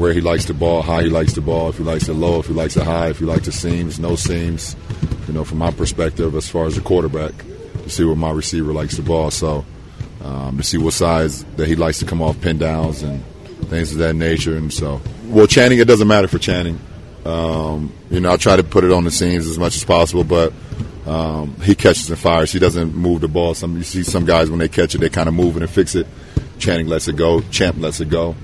where 0.00 0.14
he 0.14 0.22
likes 0.22 0.46
the 0.46 0.54
ball, 0.54 0.80
how 0.80 0.98
he 1.00 1.10
likes 1.10 1.34
the 1.34 1.42
ball, 1.42 1.68
if 1.68 1.76
he 1.76 1.84
likes 1.84 2.08
it 2.08 2.14
low, 2.14 2.40
if 2.40 2.46
he 2.46 2.54
likes 2.54 2.74
it 2.74 2.84
high, 2.84 3.10
if 3.10 3.18
he 3.18 3.26
likes 3.26 3.44
the 3.44 3.52
seams, 3.52 4.00
no 4.00 4.16
seams. 4.16 4.74
You 5.28 5.34
know, 5.34 5.44
from 5.44 5.58
my 5.58 5.70
perspective, 5.70 6.34
as 6.34 6.48
far 6.48 6.64
as 6.64 6.76
the 6.76 6.80
quarterback, 6.80 7.34
to 7.82 7.90
see 7.90 8.04
where 8.04 8.16
my 8.16 8.30
receiver 8.30 8.72
likes 8.72 8.96
the 8.96 9.02
ball. 9.02 9.30
So 9.30 9.62
um, 10.24 10.56
to 10.56 10.62
see 10.62 10.78
what 10.78 10.94
size 10.94 11.44
that 11.56 11.68
he 11.68 11.76
likes 11.76 11.98
to 11.98 12.06
come 12.06 12.22
off 12.22 12.40
pin 12.40 12.56
downs 12.56 13.02
and 13.02 13.22
things 13.68 13.92
of 13.92 13.98
that 13.98 14.14
nature. 14.14 14.56
And 14.56 14.72
so, 14.72 15.02
well, 15.26 15.46
Channing, 15.46 15.80
it 15.80 15.86
doesn't 15.86 16.08
matter 16.08 16.28
for 16.28 16.38
Channing. 16.38 16.80
Um, 17.26 17.92
you 18.10 18.20
know, 18.20 18.32
I 18.32 18.38
try 18.38 18.56
to 18.56 18.64
put 18.64 18.84
it 18.84 18.92
on 18.92 19.04
the 19.04 19.10
seams 19.10 19.46
as 19.46 19.58
much 19.58 19.76
as 19.76 19.84
possible, 19.84 20.24
but 20.24 20.54
um, 21.06 21.54
he 21.60 21.74
catches 21.74 22.08
and 22.08 22.18
fires. 22.18 22.50
He 22.52 22.58
doesn't 22.58 22.94
move 22.94 23.20
the 23.20 23.28
ball. 23.28 23.52
Some 23.52 23.76
you 23.76 23.82
see 23.82 24.02
some 24.02 24.24
guys 24.24 24.48
when 24.48 24.60
they 24.60 24.68
catch 24.70 24.94
it, 24.94 24.98
they 24.98 25.10
kind 25.10 25.28
of 25.28 25.34
move 25.34 25.58
it 25.58 25.62
and 25.62 25.70
fix 25.70 25.94
it. 25.94 26.06
Channing 26.58 26.86
lets 26.86 27.06
it 27.06 27.16
go. 27.16 27.42
Champ 27.50 27.76
lets 27.78 28.00
it 28.00 28.08
go. 28.08 28.34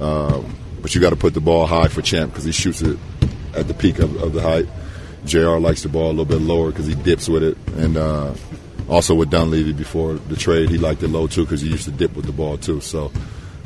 Um, 0.00 0.56
but 0.84 0.94
you 0.94 1.00
got 1.00 1.10
to 1.10 1.16
put 1.16 1.32
the 1.32 1.40
ball 1.40 1.64
high 1.64 1.88
for 1.88 2.02
Champ 2.02 2.30
because 2.30 2.44
he 2.44 2.52
shoots 2.52 2.82
it 2.82 2.98
at 3.54 3.66
the 3.68 3.72
peak 3.72 4.00
of, 4.00 4.22
of, 4.22 4.34
the 4.34 4.42
height. 4.42 4.66
J.R. 5.24 5.58
likes 5.58 5.82
the 5.82 5.88
ball 5.88 6.08
a 6.08 6.12
little 6.12 6.26
bit 6.26 6.42
lower 6.42 6.70
because 6.70 6.84
he 6.84 6.94
dips 6.94 7.26
with 7.26 7.42
it, 7.42 7.56
and 7.78 7.96
uh, 7.96 8.34
also 8.86 9.14
with 9.14 9.30
Dunleavy 9.30 9.72
before 9.72 10.12
the 10.12 10.36
trade, 10.36 10.68
he 10.68 10.76
liked 10.76 11.02
it 11.02 11.08
low 11.08 11.26
too 11.26 11.44
because 11.44 11.62
he 11.62 11.70
used 11.70 11.86
to 11.86 11.90
dip 11.90 12.14
with 12.14 12.26
the 12.26 12.32
ball 12.32 12.58
too. 12.58 12.82
So 12.82 13.10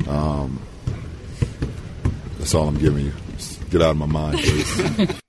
um, 0.07 0.61
that's 2.37 2.55
all 2.55 2.69
I'm 2.69 2.77
giving 2.77 3.07
you. 3.07 3.13
Just 3.35 3.69
get 3.69 3.81
out 3.81 3.91
of 3.91 3.97
my 3.97 4.05
mind, 4.05 4.39
please. 4.39 5.19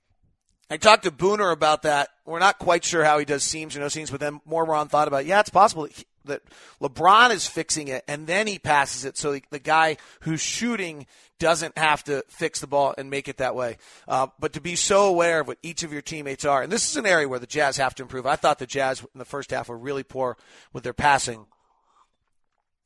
I 0.69 0.77
talked 0.77 1.03
to 1.03 1.11
Booner 1.11 1.51
about 1.51 1.81
that. 1.81 2.07
We're 2.25 2.39
not 2.39 2.57
quite 2.57 2.85
sure 2.85 3.03
how 3.03 3.19
he 3.19 3.25
does 3.25 3.43
seams 3.43 3.75
or 3.75 3.81
no 3.81 3.89
seams, 3.89 4.09
but 4.09 4.21
then 4.21 4.39
Morron 4.45 4.87
thought 4.87 5.09
about, 5.09 5.23
it. 5.23 5.27
yeah, 5.27 5.41
it's 5.41 5.49
possible 5.49 5.89
that 6.25 6.41
LeBron 6.81 7.31
is 7.31 7.47
fixing 7.47 7.87
it 7.87 8.03
and 8.07 8.27
then 8.27 8.47
he 8.47 8.59
passes 8.59 9.05
it 9.05 9.17
so 9.17 9.37
the 9.49 9.59
guy 9.59 9.97
who's 10.21 10.41
shooting 10.41 11.07
doesn't 11.39 11.75
have 11.77 12.03
to 12.03 12.23
fix 12.27 12.59
the 12.59 12.67
ball 12.67 12.93
and 12.97 13.09
make 13.09 13.27
it 13.27 13.37
that 13.37 13.55
way. 13.55 13.77
Uh, 14.07 14.27
but 14.39 14.53
to 14.53 14.61
be 14.61 14.75
so 14.75 15.07
aware 15.07 15.39
of 15.39 15.47
what 15.47 15.57
each 15.63 15.81
of 15.81 15.91
your 15.91 16.01
teammates 16.01 16.45
are, 16.45 16.61
and 16.61 16.71
this 16.71 16.89
is 16.89 16.97
an 16.97 17.07
area 17.07 17.27
where 17.27 17.39
the 17.39 17.47
Jazz 17.47 17.77
have 17.77 17.95
to 17.95 18.03
improve. 18.03 18.27
I 18.27 18.35
thought 18.35 18.59
the 18.59 18.67
Jazz 18.67 19.01
in 19.01 19.17
the 19.19 19.25
first 19.25 19.49
half 19.49 19.67
were 19.67 19.77
really 19.77 20.03
poor 20.03 20.37
with 20.71 20.83
their 20.83 20.93
passing. 20.93 21.47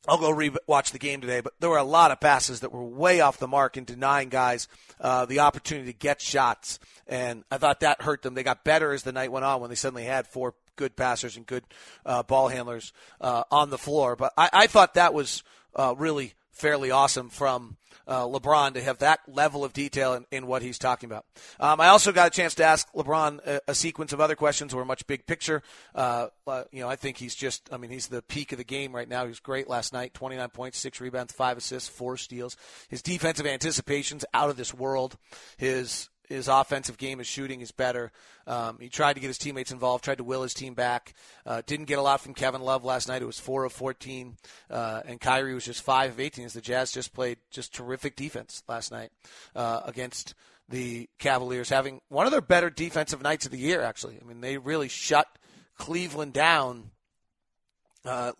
I'll 0.07 0.17
go 0.17 0.29
re- 0.29 0.55
watch 0.67 0.91
the 0.91 0.99
game 0.99 1.19
today, 1.19 1.41
but 1.41 1.53
there 1.59 1.69
were 1.69 1.77
a 1.77 1.83
lot 1.83 2.11
of 2.11 2.19
passes 2.19 2.61
that 2.61 2.71
were 2.71 2.83
way 2.83 3.21
off 3.21 3.39
the 3.39 3.47
mark 3.47 3.75
and 3.75 3.85
denying 3.85 4.29
guys 4.29 4.67
uh, 5.01 5.25
the 5.25 5.39
opportunity 5.39 5.91
to 5.91 5.97
get 5.97 6.21
shots. 6.21 6.79
And 7.07 7.43
I 7.51 7.57
thought 7.57 7.81
that 7.81 8.01
hurt 8.01 8.21
them. 8.21 8.35
They 8.35 8.43
got 8.43 8.63
better 8.63 8.93
as 8.93 9.03
the 9.03 9.11
night 9.11 9.31
went 9.31 9.45
on 9.45 9.61
when 9.61 9.69
they 9.69 9.75
suddenly 9.75 10.05
had 10.05 10.27
four 10.27 10.55
good 10.75 10.95
passers 10.95 11.37
and 11.37 11.45
good 11.45 11.63
uh, 12.05 12.23
ball 12.23 12.47
handlers 12.47 12.93
uh, 13.21 13.43
on 13.51 13.69
the 13.69 13.77
floor. 13.77 14.15
But 14.15 14.33
I, 14.37 14.49
I 14.51 14.67
thought 14.67 14.95
that 14.95 15.13
was 15.13 15.43
uh, 15.75 15.95
really 15.97 16.33
fairly 16.51 16.89
awesome 16.89 17.29
from 17.29 17.75
uh, 18.07 18.23
LeBron 18.23 18.73
to 18.75 18.81
have 18.81 18.99
that 18.99 19.19
level 19.27 19.63
of 19.63 19.73
detail 19.73 20.13
in, 20.13 20.25
in 20.31 20.47
what 20.47 20.61
he's 20.61 20.77
talking 20.77 21.09
about. 21.09 21.25
Um, 21.59 21.81
I 21.81 21.87
also 21.87 22.11
got 22.11 22.27
a 22.27 22.29
chance 22.29 22.55
to 22.55 22.63
ask 22.63 22.87
LeBron 22.93 23.45
a, 23.45 23.61
a 23.69 23.75
sequence 23.75 24.13
of 24.13 24.21
other 24.21 24.35
questions 24.35 24.73
were 24.73 24.85
much 24.85 25.05
big 25.07 25.25
picture. 25.25 25.63
Uh, 25.93 26.27
you 26.71 26.81
know, 26.81 26.89
I 26.89 26.95
think 26.95 27.17
he's 27.17 27.35
just, 27.35 27.67
I 27.71 27.77
mean, 27.77 27.91
he's 27.91 28.07
the 28.07 28.21
peak 28.21 28.51
of 28.51 28.57
the 28.57 28.63
game 28.63 28.95
right 28.95 29.09
now. 29.09 29.23
He 29.23 29.29
was 29.29 29.39
great 29.39 29.67
last 29.67 29.91
night 29.91 30.13
29 30.13 30.49
points, 30.49 30.77
six 30.77 31.01
rebounds, 31.01 31.33
five 31.33 31.57
assists, 31.57 31.89
four 31.89 32.17
steals. 32.17 32.55
His 32.87 33.01
defensive 33.01 33.45
anticipation's 33.45 34.25
out 34.33 34.49
of 34.49 34.57
this 34.57 34.73
world. 34.73 35.17
His 35.57 36.09
his 36.29 36.47
offensive 36.47 36.97
game, 36.97 37.19
his 37.19 37.27
shooting 37.27 37.61
is 37.61 37.71
better. 37.71 38.11
Um, 38.47 38.77
he 38.79 38.89
tried 38.89 39.13
to 39.13 39.19
get 39.19 39.27
his 39.27 39.37
teammates 39.37 39.71
involved, 39.71 40.03
tried 40.03 40.17
to 40.19 40.23
will 40.23 40.43
his 40.43 40.53
team 40.53 40.73
back. 40.73 41.13
Uh, 41.45 41.61
didn't 41.65 41.85
get 41.85 41.99
a 41.99 42.01
lot 42.01 42.21
from 42.21 42.33
Kevin 42.33 42.61
Love 42.61 42.83
last 42.83 43.07
night. 43.07 43.21
It 43.21 43.25
was 43.25 43.39
four 43.39 43.63
of 43.63 43.73
14, 43.73 44.37
uh, 44.69 45.01
and 45.05 45.19
Kyrie 45.19 45.53
was 45.53 45.65
just 45.65 45.81
five 45.81 46.11
of 46.11 46.19
18. 46.19 46.45
As 46.45 46.53
the 46.53 46.61
Jazz 46.61 46.91
just 46.91 47.13
played 47.13 47.37
just 47.51 47.73
terrific 47.73 48.15
defense 48.15 48.63
last 48.67 48.91
night 48.91 49.11
uh, 49.55 49.81
against 49.85 50.33
the 50.69 51.09
Cavaliers, 51.19 51.69
having 51.69 52.01
one 52.09 52.25
of 52.25 52.31
their 52.31 52.41
better 52.41 52.69
defensive 52.69 53.21
nights 53.21 53.45
of 53.45 53.51
the 53.51 53.57
year. 53.57 53.81
Actually, 53.81 54.19
I 54.21 54.25
mean 54.25 54.41
they 54.41 54.57
really 54.57 54.87
shut 54.87 55.27
Cleveland 55.77 56.33
down 56.33 56.91
uh, 58.05 58.31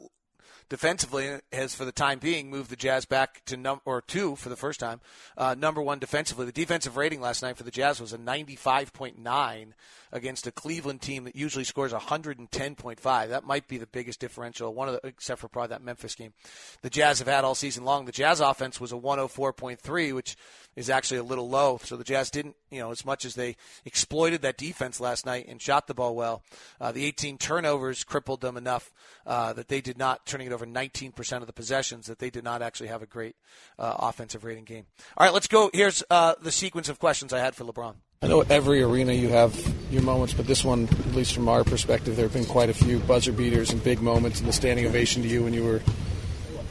defensively 0.70 1.40
has, 1.52 1.76
for 1.76 1.86
the 1.86 1.92
time 1.92 2.20
being, 2.20 2.50
moved 2.50 2.70
the 2.70 2.76
Jazz 2.76 3.06
back 3.06 3.44
to 3.46 3.58
number 3.58 3.82
or 3.86 4.02
two 4.02 4.36
for 4.36 4.50
the 4.50 4.56
first 4.56 4.80
time, 4.80 5.02
uh, 5.38 5.56
number 5.58 5.82
one 5.82 6.00
defensively. 6.00 6.46
The 6.46 6.52
defensive 6.52 6.98
rating 6.98 7.22
last 7.22 7.42
night 7.42 7.58
for 7.58 7.64
the 7.64 7.72
Jazz 7.72 8.00
was 8.00 8.14
a 8.14 8.18
95.9 8.18 9.74
against 10.12 10.48
a 10.48 10.52
Cleveland 10.52 11.02
team 11.02 11.26
that 11.26 11.36
usually 11.36 11.64
scores 11.64 11.92
110.5. 11.92 13.30
That 13.30 13.44
might 13.44 13.68
be 13.68 13.78
the 13.78 13.88
biggest 13.88 14.20
differential, 14.20 14.74
one 14.74 14.88
of 14.88 15.00
the, 15.02 15.08
except 15.08 15.42
for 15.42 15.48
probably 15.48 15.70
that 15.70 15.84
Memphis 15.84 16.16
game. 16.16 16.34
The 16.82 16.90
Jazz 16.90 17.20
have 17.20 17.28
had 17.28 17.44
all 17.44 17.56
season 17.56 17.84
long. 17.84 18.06
The 18.06 18.12
Jazz 18.12 18.40
offense 18.40 18.80
was 18.80 18.92
a 18.92 18.96
104.3, 18.96 20.14
which 20.14 20.38
is 20.76 20.90
actually 20.90 21.18
a 21.18 21.24
little 21.24 21.50
low. 21.50 21.80
So 21.84 21.98
the 21.98 22.04
Jazz 22.04 22.30
didn't, 22.30 22.56
you 22.70 22.80
know, 22.80 22.92
as 22.92 23.06
much 23.06 23.26
as 23.26 23.36
they 23.36 23.56
exploited 23.86 24.42
that 24.42 24.58
defense 24.58 25.00
last 25.00 25.26
night 25.26 25.46
and 25.48 25.62
shot 25.62 25.88
the 25.88 25.94
ball 25.94 26.16
well, 26.16 26.44
uh, 26.80 26.92
the 26.92 27.06
18 27.06 27.38
turnovers 27.38 28.04
crippled 28.04 28.42
them 28.42 28.58
enough 28.58 28.92
uh, 29.26 29.54
that 29.54 29.68
they 29.68 29.82
did 29.82 29.98
not, 29.98 30.26
turning 30.26 30.48
it 30.48 30.54
over 30.54 30.66
19% 30.66 31.42
of 31.42 31.48
the 31.48 31.54
possessions, 31.54 32.08
that 32.08 32.20
they 32.20 32.30
did 32.30 32.44
not 32.44 32.62
actually 32.62 32.88
have 32.88 33.02
a 33.02 33.06
great 33.06 33.36
uh, 33.78 33.96
offensive 34.00 34.44
rating 34.44 34.66
game. 34.66 34.86
All 35.18 35.26
right, 35.26 35.34
let's 35.34 35.48
go. 35.48 35.70
Here's 35.74 36.04
uh, 36.10 36.36
the 36.42 36.52
sequence 36.52 36.90
of 36.90 37.00
questions 37.00 37.34
I 37.34 37.40
had 37.40 37.56
for 37.56 37.66
LeBron. 37.66 37.96
I 38.22 38.28
know 38.28 38.42
every 38.42 38.82
arena 38.82 39.14
you 39.14 39.30
have 39.30 39.56
your 39.92 40.02
moments, 40.02 40.34
but 40.34 40.48
this 40.48 40.64
one, 40.64 40.86
at 40.86 41.14
least 41.14 41.34
from 41.34 41.48
our 41.48 41.64
perspective, 41.64 42.16
there 42.16 42.26
have 42.26 42.34
been 42.34 42.46
quite 42.46 42.70
a 42.70 42.74
few 42.74 43.00
buzzer 43.00 43.32
beaters 43.32 43.72
and 43.72 43.84
big 43.84 44.02
moments, 44.02 44.40
and 44.40 44.50
the 44.50 44.54
standing 44.54 44.86
ovation 44.86 45.22
to 45.22 45.28
you 45.28 45.44
when 45.44 45.54
you 45.54 45.64
were 45.64 45.82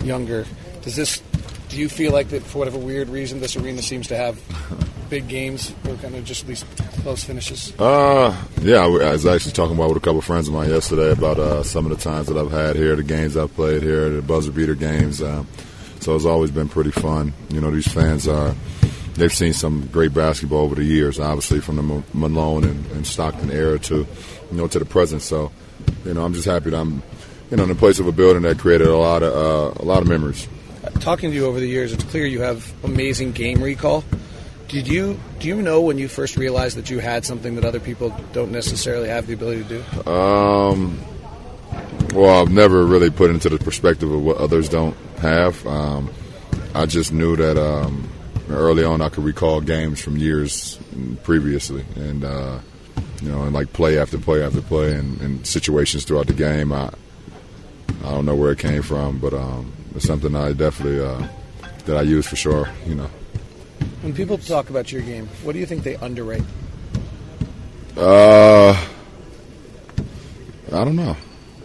younger. 0.03 0.47
Does 0.83 0.97
this 0.97 1.23
do 1.69 1.81
you 1.81 1.89
feel 1.89 2.13
like 2.13 2.29
that 2.29 2.43
for 2.43 2.59
whatever 2.59 2.79
weird 2.79 3.09
reason 3.09 3.41
this 3.41 3.57
arena 3.57 3.83
seems 3.83 4.07
to 4.09 4.17
have 4.17 4.41
big 5.09 5.29
games 5.29 5.73
or 5.89 5.95
kind 5.97 6.15
of 6.15 6.25
just 6.25 6.45
at 6.45 6.49
least 6.49 6.67
close 7.03 7.25
finishes? 7.25 7.79
Uh, 7.79 8.37
yeah, 8.61 8.85
I 8.85 8.87
was 8.87 9.27
actually 9.27 9.53
talking 9.53 9.77
about 9.77 9.89
with 9.89 9.99
a 9.99 10.01
couple 10.01 10.19
of 10.19 10.25
friends 10.25 10.49
of 10.49 10.55
mine 10.55 10.71
yesterday 10.71 11.13
about 11.13 11.39
uh, 11.39 11.63
some 11.63 11.87
of 11.87 11.97
the 11.97 12.03
times 12.03 12.29
that 12.29 12.37
I've 12.37 12.51
had 12.51 12.77
here, 12.77 12.97
the 12.97 13.03
games 13.03 13.37
I've 13.37 13.55
played 13.55 13.83
here, 13.83 14.09
the 14.11 14.23
buzzer 14.23 14.53
beater 14.53 14.75
games. 14.75 15.23
Um, 15.23 15.47
so 16.01 16.15
it's 16.15 16.25
always 16.25 16.51
been 16.51 16.69
pretty 16.69 16.91
fun. 16.91 17.33
You 17.51 17.61
know, 17.61 17.71
these 17.71 17.89
fans 17.89 18.29
are. 18.29 18.55
They've 19.15 19.33
seen 19.33 19.53
some 19.53 19.87
great 19.93 20.13
basketball 20.13 20.63
over 20.63 20.75
the 20.75 20.83
years, 20.83 21.21
obviously 21.21 21.61
from 21.61 21.77
the 21.77 22.03
Malone 22.13 22.65
and, 22.65 22.85
and 22.91 23.07
Stockton 23.07 23.49
era 23.49 23.79
to, 23.79 23.99
you 23.99 24.57
know, 24.57 24.67
to 24.67 24.81
the 24.81 24.85
present. 24.85 25.23
So, 25.23 25.53
you 26.05 26.15
know, 26.15 26.25
I'm 26.25 26.35
just 26.35 26.47
happy 26.47 26.71
that 26.71 26.81
I'm, 26.81 27.01
you 27.49 27.57
know, 27.57 27.63
in 27.63 27.69
the 27.69 27.77
place 27.77 28.01
of 28.01 28.09
a 28.09 28.13
building 28.13 28.43
that 28.43 28.59
created 28.59 28.89
a 28.89 28.97
lot 28.97 29.23
of 29.23 29.33
uh, 29.33 29.81
a 29.81 29.85
lot 29.85 30.03
of 30.03 30.09
memories 30.09 30.49
talking 31.01 31.31
to 31.31 31.37
you 31.37 31.47
over 31.47 31.61
the 31.61 31.67
years, 31.67 31.93
it's 31.93 32.05
clear 32.05 32.27
you 32.27 32.41
have 32.41 32.73
amazing 32.85 33.33
game 33.33 33.63
recall. 33.63 34.05
Did 34.69 34.89
you 34.89 35.21
do 35.39 35.49
you 35.49 35.61
know 35.61 35.83
when 35.83 35.99
you 35.99 36.09
first 36.09 36.37
realized 36.37 36.77
that 36.79 36.91
you 36.91 36.99
had 36.99 37.25
something 37.25 37.55
that 37.57 37.65
other 37.65 37.81
people 37.81 38.15
don't 38.33 38.51
necessarily 38.51 39.09
have 39.09 39.27
the 39.27 39.35
ability 39.35 39.65
to 39.65 39.69
do? 39.69 40.11
Um, 40.11 41.01
well, 42.15 42.41
I've 42.41 42.51
never 42.51 42.85
really 42.85 43.11
put 43.11 43.31
into 43.31 43.49
the 43.49 43.59
perspective 43.59 44.11
of 44.11 44.23
what 44.23 44.39
others 44.39 44.69
don't 44.69 44.97
have. 45.19 45.65
Um, 45.67 46.11
I 46.75 46.87
just 46.87 47.13
knew 47.13 47.37
that 47.37 47.59
um, 47.59 48.09
early 48.49 48.85
on 48.85 49.01
I 49.01 49.09
could 49.09 49.25
recall 49.25 49.61
games 49.61 50.01
from 50.01 50.17
years 50.17 50.79
previously, 51.23 51.85
and 51.97 52.25
uh, 52.25 52.59
you 53.23 53.31
know, 53.31 53.43
and 53.43 53.53
like 53.53 53.73
play 53.73 53.99
after 53.99 54.19
play 54.19 54.43
after 54.43 54.63
play, 54.63 54.95
and, 54.95 55.21
and, 55.21 55.47
situations 55.47 56.05
throughout 56.05 56.27
the 56.27 56.35
game. 56.35 56.73
I 56.73 56.91
I 58.03 58.11
don't 58.11 58.27
know 58.27 58.35
where 58.35 58.53
it 58.53 58.59
came 58.59 58.83
from, 58.83 59.19
but 59.19 59.35
um, 59.35 59.73
it's 59.95 60.07
something 60.07 60.35
I 60.35 60.53
definitely 60.53 61.05
uh, 61.05 61.29
that 61.85 61.97
I 61.97 62.03
use 62.03 62.27
for 62.27 62.37
sure. 62.37 62.69
You 62.87 62.95
know. 62.95 63.11
When 64.05 64.13
people 64.13 64.37
talk 64.37 64.69
about 64.69 64.93
your 64.93 65.01
game, 65.01 65.27
what 65.45 65.55
do 65.55 65.59
you 65.59 65.65
think 65.65 65.83
they 65.83 65.95
underrate? 65.95 66.43
Uh, 67.97 68.73
I 70.71 70.85
don't 70.85 70.95
know. 70.95 71.17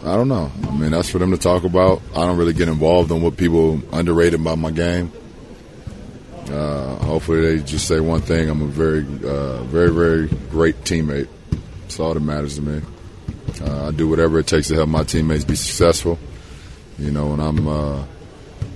I 0.02 0.16
don't 0.16 0.28
know. 0.28 0.50
I 0.66 0.74
mean, 0.74 0.92
that's 0.92 1.10
for 1.10 1.18
them 1.18 1.32
to 1.32 1.36
talk 1.36 1.64
about. 1.64 2.00
I 2.16 2.20
don't 2.24 2.38
really 2.38 2.54
get 2.54 2.68
involved 2.68 3.10
in 3.10 3.20
what 3.20 3.36
people 3.36 3.82
underrate 3.92 4.32
about 4.32 4.56
my 4.56 4.70
game. 4.70 5.12
Uh, 6.50 6.94
hopefully, 7.04 7.42
they 7.42 7.62
just 7.62 7.86
say 7.86 8.00
one 8.00 8.22
thing: 8.22 8.48
I'm 8.48 8.62
a 8.62 8.66
very, 8.68 9.00
uh, 9.00 9.62
very, 9.64 9.92
very 9.92 10.28
great 10.48 10.82
teammate. 10.84 11.28
That's 11.82 12.00
all 12.00 12.14
that 12.14 12.20
matters 12.20 12.54
to 12.56 12.62
me. 12.62 12.80
Uh, 13.60 13.88
I 13.88 13.90
do 13.90 14.08
whatever 14.08 14.38
it 14.38 14.46
takes 14.46 14.68
to 14.68 14.76
help 14.76 14.88
my 14.88 15.04
teammates 15.04 15.44
be 15.44 15.56
successful. 15.56 16.18
You 16.98 17.10
know, 17.10 17.34
and 17.34 17.42
I'm 17.42 17.68
uh, 17.68 18.02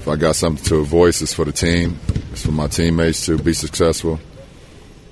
if 0.01 0.07
I 0.07 0.17
got 0.17 0.37
something 0.37 0.63
to 0.67 0.85
voice, 0.85 1.23
it's 1.23 1.33
for 1.33 1.47
the 1.47 1.53
team. 1.53 1.99
It's 2.35 2.45
for 2.45 2.51
my 2.51 2.67
teammates 2.67 3.27
to 3.27 3.39
be 3.39 3.53
successful. 3.53 4.19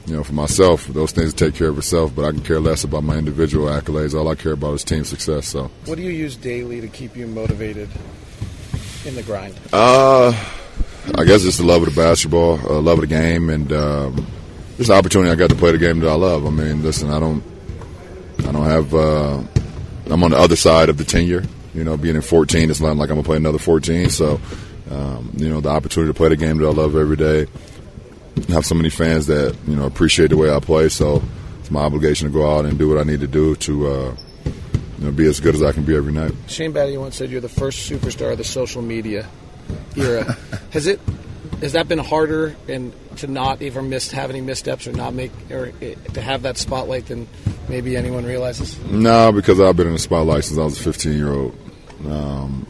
You 0.06 0.16
know, 0.16 0.24
for 0.24 0.32
myself, 0.32 0.88
those 0.88 1.12
things 1.12 1.32
take 1.32 1.54
care 1.54 1.68
of 1.68 1.78
itself, 1.78 2.12
but 2.16 2.24
I 2.24 2.32
can 2.32 2.40
care 2.40 2.58
less 2.58 2.82
about 2.82 3.04
my 3.04 3.16
individual 3.16 3.66
accolades. 3.68 4.12
All 4.12 4.26
I 4.26 4.35
care 4.35 4.54
about 4.54 4.74
is 4.74 4.82
team 4.82 5.04
success. 5.04 5.46
So, 5.46 5.70
what 5.85 5.94
do 5.94 6.02
you 6.02 6.11
use 6.11 6.35
daily 6.35 6.80
to 6.80 6.88
keep 6.88 7.16
you 7.16 7.28
motivated 7.28 7.88
in 9.04 9.14
the 9.14 9.22
grind? 9.22 9.54
Uh, 9.72 10.30
I 11.14 11.22
guess 11.22 11.44
it's 11.44 11.58
the 11.58 11.64
love 11.64 11.87
of 11.87 11.94
the 11.94 12.00
basketball, 12.00 12.54
uh, 12.54 12.80
love 12.80 12.98
of 12.98 13.08
the 13.08 13.14
game, 13.14 13.50
and 13.50 13.72
um, 13.72 14.26
just 14.76 14.90
an 14.90 14.96
opportunity 14.96 15.30
I 15.30 15.37
got 15.37 15.50
to 15.50 15.56
play 15.56 15.70
the 15.70 15.78
game 15.78 16.00
that 16.00 16.08
I 16.08 16.14
love. 16.14 16.44
I 16.44 16.50
mean, 16.50 16.82
listen, 16.82 17.08
I 17.08 17.20
don't, 17.20 17.44
I 18.40 18.50
don't 18.50 18.64
have. 18.64 18.92
Uh, 18.92 19.40
I'm 20.06 20.24
on 20.24 20.32
the 20.32 20.38
other 20.38 20.56
side 20.56 20.88
of 20.88 20.98
the 20.98 21.04
tenure. 21.04 21.44
You 21.72 21.85
know, 21.85 21.96
being 21.96 22.16
in 22.16 22.22
14, 22.22 22.68
it's 22.68 22.80
not 22.80 22.96
like 22.96 23.11
I'm 23.11 23.14
gonna 23.14 23.22
play 23.22 23.37
another 23.37 23.58
14. 23.61 24.11
So 24.11 24.40
um, 24.92 25.33
you 25.37 25.48
know, 25.48 25.61
the 25.61 25.70
opportunity 25.70 26.12
to 26.12 26.16
play 26.16 26.28
the 26.28 26.37
game 26.37 26.59
that 26.59 26.66
I 26.66 26.70
love 26.70 26.96
every 26.96 27.16
day. 27.16 27.46
have 28.48 28.66
so 28.66 28.74
many 28.74 28.90
fans 28.90 29.26
that 29.26 29.57
you 29.66 29.76
know 29.76 29.87
appreciate 29.87 30.28
the 30.28 30.37
way 30.37 30.55
I 30.55 30.61
play, 30.61 30.88
so 30.88 31.22
it's 31.61 31.70
my 31.70 31.81
obligation 31.81 32.28
to 32.28 32.33
go 32.33 32.57
out 32.57 32.64
and 32.64 32.78
do 32.78 32.88
what 32.88 32.98
I 32.98 33.05
need 33.05 33.20
to 33.20 33.26
do 33.26 33.57
to. 33.57 33.88
Uh, 33.88 34.16
you 34.98 35.09
know, 35.09 35.16
be 35.16 35.26
as 35.26 35.40
good 35.40 35.57
as 35.57 35.64
I 35.64 35.72
can 35.72 35.83
be 35.83 35.96
every 35.96 36.12
night. 36.12 36.33
Shane 36.46 36.72
Battier 36.72 37.00
once 37.00 37.16
said 37.16 37.28
you're 37.28 37.40
the 37.40 37.48
first 37.48 37.90
superstar 37.90 38.31
of 38.31 38.38
the 38.38 38.44
social 38.44 38.83
media 38.83 39.26
era. 39.96 40.37
Has 40.70 40.87
it 40.87 41.00
has 41.61 41.72
that 41.72 41.88
been 41.88 41.98
harder 41.98 42.57
and 42.68 42.92
to 43.16 43.26
not 43.26 43.62
ever 43.62 43.83
miss 43.83 44.11
have 44.11 44.31
any 44.31 44.40
missteps 44.40 44.87
or 44.87 44.92
not 44.92 45.14
make 45.14 45.31
or 45.50 45.72
to 46.14 46.20
have 46.20 46.42
that 46.42 46.57
spotlight 46.57 47.07
than 47.07 47.28
maybe 47.68 47.96
anyone 47.96 48.24
realizes? 48.24 48.78
No, 48.87 49.33
because 49.33 49.61
I've 49.61 49.76
been 49.76 49.87
in 49.87 49.92
the 49.92 49.98
spotlight 49.98 50.44
since 50.44 50.59
I 50.59 50.64
was 50.64 50.78
a 50.78 50.83
15 50.83 51.12
year 51.12 51.33
old. 51.33 51.57
Um, 52.07 52.66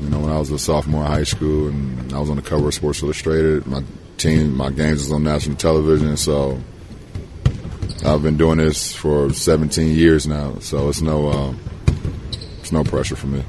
you 0.00 0.10
know, 0.10 0.20
when 0.20 0.30
I 0.30 0.38
was 0.38 0.50
a 0.50 0.58
sophomore 0.58 1.04
in 1.04 1.10
high 1.10 1.24
school 1.24 1.68
and 1.68 2.12
I 2.12 2.18
was 2.18 2.30
on 2.30 2.36
the 2.36 2.42
cover 2.42 2.68
of 2.68 2.74
Sports 2.74 3.02
Illustrated, 3.02 3.66
my 3.66 3.82
team, 4.18 4.56
my 4.56 4.70
games 4.70 5.00
was 5.00 5.12
on 5.12 5.22
national 5.22 5.56
television, 5.56 6.16
so 6.16 6.60
I've 8.04 8.22
been 8.22 8.36
doing 8.36 8.58
this 8.58 8.94
for 8.94 9.32
17 9.32 9.96
years 9.96 10.26
now. 10.26 10.58
So 10.60 10.88
it's 10.88 11.00
no, 11.00 11.30
um, 11.30 11.60
it's 12.60 12.72
no 12.72 12.84
pressure 12.84 13.16
for 13.16 13.26
me. 13.26 13.42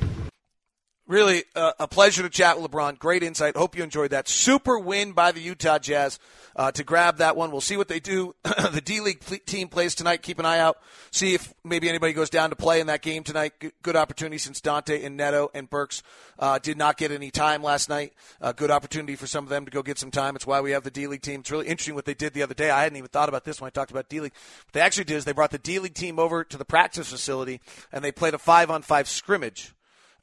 Really 1.08 1.46
uh, 1.56 1.72
a 1.80 1.88
pleasure 1.88 2.22
to 2.22 2.30
chat 2.30 2.60
with 2.60 2.70
LeBron. 2.70 3.00
Great 3.00 3.24
insight. 3.24 3.56
Hope 3.56 3.78
you 3.78 3.84
enjoyed 3.84 4.12
that. 4.12 4.28
Super 4.28 4.78
win 4.78 5.14
by 5.14 5.32
the 5.32 5.40
Utah 5.40 5.80
Jazz 5.80 6.20
uh, 6.54 6.70
to 6.74 6.84
grab 6.84 7.20
that 7.20 7.38
one. 7.38 7.50
We'll 7.50 7.62
see 7.62 7.78
what 7.78 7.88
they 7.88 8.02
do. 8.02 8.36
the 8.44 8.82
D 8.84 9.00
League 9.00 9.24
team 9.46 9.70
plays 9.70 9.96
tonight. 9.96 10.22
Keep 10.22 10.40
an 10.40 10.46
eye 10.46 10.60
out. 10.60 10.80
See 11.12 11.34
if 11.34 11.54
maybe 11.64 11.88
anybody 11.88 12.12
goes 12.12 12.30
down 12.30 12.50
to 12.50 12.58
play 12.58 12.82
in 12.82 12.88
that 12.88 13.02
game 13.02 13.24
tonight. 13.24 13.54
Good 13.82 13.96
opportunity 13.96 14.38
since 14.38 14.60
Dante 14.60 15.02
and 15.02 15.16
Neto 15.16 15.50
and 15.54 15.70
Burks 15.70 16.04
uh, 16.40 16.60
did 16.60 16.78
not 16.78 16.98
get 16.98 17.12
any 17.12 17.32
time 17.32 17.64
last 17.64 17.88
night. 17.88 18.12
Uh, 18.42 18.52
good 18.52 18.70
opportunity 18.70 19.16
for 19.16 19.28
some 19.28 19.46
of 19.46 19.50
them 19.50 19.64
to 19.64 19.72
go 19.72 19.82
get 19.82 19.98
some 19.98 20.12
time. 20.12 20.36
It's 20.36 20.46
why 20.46 20.60
we 20.60 20.72
have 20.72 20.84
the 20.84 20.92
D 20.92 21.08
League 21.08 21.22
team. 21.22 21.40
It's 21.40 21.52
really 21.52 21.68
interesting 21.68 21.96
what 21.96 22.04
they 22.04 22.16
did 22.16 22.34
the 22.34 22.44
other 22.44 22.54
day. 22.54 22.70
I 22.70 22.84
hadn't 22.84 22.98
even 22.98 23.08
thought 23.08 23.30
about 23.30 23.46
this 23.46 23.62
when 23.62 23.68
I 23.68 23.72
talked 23.72 23.92
about 23.92 24.10
D 24.10 24.20
League. 24.20 24.34
What 24.66 24.74
they 24.74 24.82
actually 24.82 25.06
did 25.06 25.16
is 25.16 25.24
they 25.24 25.32
brought 25.32 25.52
the 25.52 25.58
D 25.58 25.80
League 25.80 25.96
team 25.96 26.20
over 26.20 26.44
to 26.44 26.58
the 26.58 26.66
practice 26.66 27.10
facility 27.10 27.62
and 27.94 28.04
they 28.04 28.12
played 28.12 28.34
a 28.34 28.38
five 28.38 28.70
on 28.70 28.82
five 28.82 29.08
scrimmage 29.08 29.74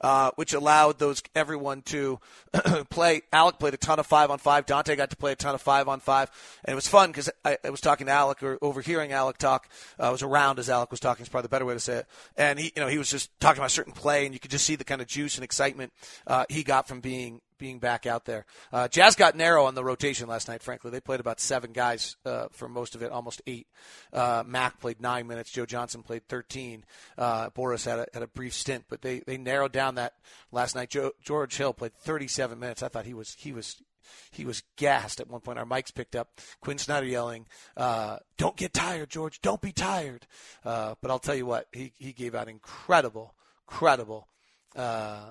uh, 0.04 0.30
which 0.36 0.52
allowed 0.52 0.98
those 0.98 1.22
everyone 1.34 1.80
to 1.80 2.20
play. 2.90 3.22
Alec 3.32 3.58
played 3.58 3.72
a 3.72 3.78
ton 3.78 3.98
of 3.98 4.06
five 4.06 4.30
on 4.30 4.36
five. 4.38 4.66
Dante 4.66 4.96
got 4.96 5.08
to 5.08 5.16
play 5.16 5.32
a 5.32 5.34
ton 5.34 5.54
of 5.54 5.62
five 5.62 5.88
on 5.88 5.98
five, 5.98 6.30
and 6.62 6.72
it 6.72 6.74
was 6.74 6.86
fun 6.86 7.08
because 7.08 7.30
I, 7.42 7.56
I, 7.64 7.70
was 7.70 7.80
talking 7.80 8.06
to 8.08 8.12
Alec 8.12 8.42
or 8.42 8.58
overhearing 8.60 9.12
Alec 9.12 9.38
talk. 9.38 9.66
Uh, 9.98 10.08
I 10.08 10.10
was 10.10 10.22
around 10.22 10.58
as 10.58 10.68
Alec 10.68 10.90
was 10.90 11.00
talking. 11.00 11.22
Is 11.22 11.30
probably 11.30 11.46
the 11.46 11.48
better 11.48 11.64
way 11.64 11.72
to 11.72 11.80
say 11.80 11.96
it. 12.00 12.06
And 12.36 12.58
he, 12.58 12.70
you 12.76 12.82
know, 12.82 12.88
he 12.88 12.98
was 12.98 13.08
just 13.08 13.30
talking 13.40 13.60
about 13.60 13.70
a 13.70 13.74
certain 13.74 13.94
play, 13.94 14.26
and 14.26 14.34
you 14.34 14.40
could 14.40 14.50
just 14.50 14.66
see 14.66 14.76
the 14.76 14.84
kind 14.84 15.00
of 15.00 15.06
juice 15.06 15.36
and 15.36 15.44
excitement 15.44 15.90
uh, 16.26 16.44
he 16.50 16.64
got 16.64 16.86
from 16.86 17.00
being 17.00 17.40
being 17.58 17.78
back 17.78 18.06
out 18.06 18.24
there. 18.24 18.46
Uh, 18.72 18.88
Jazz 18.88 19.14
got 19.14 19.36
narrow 19.36 19.64
on 19.64 19.74
the 19.74 19.84
rotation 19.84 20.28
last 20.28 20.48
night. 20.48 20.62
Frankly, 20.62 20.90
they 20.90 21.00
played 21.00 21.20
about 21.20 21.40
seven 21.40 21.72
guys 21.72 22.16
uh, 22.24 22.46
for 22.50 22.68
most 22.68 22.94
of 22.94 23.02
it, 23.02 23.10
almost 23.10 23.42
eight. 23.46 23.66
Uh, 24.12 24.42
Mack 24.46 24.80
played 24.80 25.00
nine 25.00 25.26
minutes. 25.26 25.50
Joe 25.50 25.66
Johnson 25.66 26.02
played 26.02 26.26
thirteen. 26.28 26.84
Uh, 27.16 27.50
Boris 27.50 27.84
had 27.84 27.98
a, 28.00 28.06
had 28.12 28.22
a 28.22 28.28
brief 28.28 28.54
stint, 28.54 28.84
but 28.88 29.02
they, 29.02 29.20
they 29.20 29.36
narrowed 29.36 29.72
down 29.72 29.96
that 29.96 30.14
last 30.52 30.74
night. 30.74 30.90
Joe, 30.90 31.12
George 31.22 31.56
Hill 31.56 31.72
played 31.72 31.94
37 31.94 32.58
minutes. 32.58 32.82
I 32.82 32.88
thought 32.88 33.06
he 33.06 33.14
was 33.14 33.34
he 33.38 33.52
was 33.52 33.76
he 34.30 34.44
was 34.44 34.62
gassed 34.76 35.20
at 35.20 35.28
one 35.28 35.40
point. 35.40 35.58
Our 35.58 35.64
mics 35.64 35.94
picked 35.94 36.16
up 36.16 36.40
Quinn 36.60 36.78
Snyder 36.78 37.06
yelling, 37.06 37.46
uh, 37.76 38.18
"Don't 38.36 38.56
get 38.56 38.72
tired, 38.72 39.10
George. 39.10 39.40
Don't 39.40 39.60
be 39.60 39.72
tired." 39.72 40.26
Uh, 40.64 40.94
but 41.00 41.10
I'll 41.10 41.18
tell 41.18 41.34
you 41.34 41.46
what, 41.46 41.68
he 41.72 41.92
he 41.98 42.12
gave 42.12 42.34
out 42.34 42.48
incredible, 42.48 43.34
credible 43.66 44.28
uh, 44.76 45.30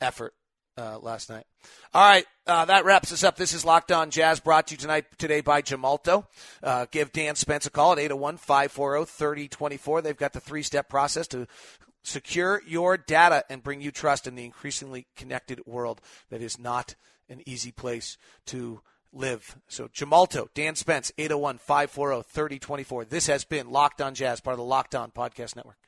effort 0.00 0.34
uh, 0.78 0.98
last 1.00 1.28
night. 1.28 1.44
All 1.92 2.08
right, 2.08 2.24
uh, 2.46 2.64
that 2.66 2.84
wraps 2.84 3.12
us 3.12 3.24
up. 3.24 3.36
This 3.36 3.52
is 3.52 3.64
Locked 3.64 3.90
On 3.90 4.10
Jazz 4.10 4.40
brought 4.40 4.68
to 4.68 4.74
you 4.74 4.78
tonight 4.78 5.06
today 5.18 5.40
by 5.40 5.60
Gemalto. 5.60 6.26
Uh, 6.62 6.86
give 6.90 7.12
Dan 7.12 7.34
Spence 7.34 7.66
a 7.66 7.70
call 7.70 7.92
at 7.92 7.98
801-540-3024. 7.98 10.02
They've 10.02 10.16
got 10.16 10.32
the 10.32 10.40
three-step 10.40 10.88
process 10.88 11.26
to 11.28 11.46
secure 12.02 12.62
your 12.66 12.96
data 12.96 13.44
and 13.50 13.62
bring 13.62 13.80
you 13.80 13.90
trust 13.90 14.26
in 14.26 14.36
the 14.36 14.44
increasingly 14.44 15.06
connected 15.16 15.60
world 15.66 16.00
that 16.30 16.40
is 16.40 16.58
not 16.58 16.94
an 17.28 17.42
easy 17.44 17.72
place 17.72 18.16
to 18.46 18.80
live. 19.12 19.56
So 19.68 19.88
Gemalto, 19.88 20.48
Dan 20.54 20.76
Spence, 20.76 21.12
801-540-3024. 21.18 23.08
This 23.08 23.26
has 23.26 23.44
been 23.44 23.70
Locked 23.70 24.00
On 24.00 24.14
Jazz, 24.14 24.40
part 24.40 24.54
of 24.54 24.58
the 24.58 24.64
Locked 24.64 24.94
On 24.94 25.10
Podcast 25.10 25.56
Network. 25.56 25.87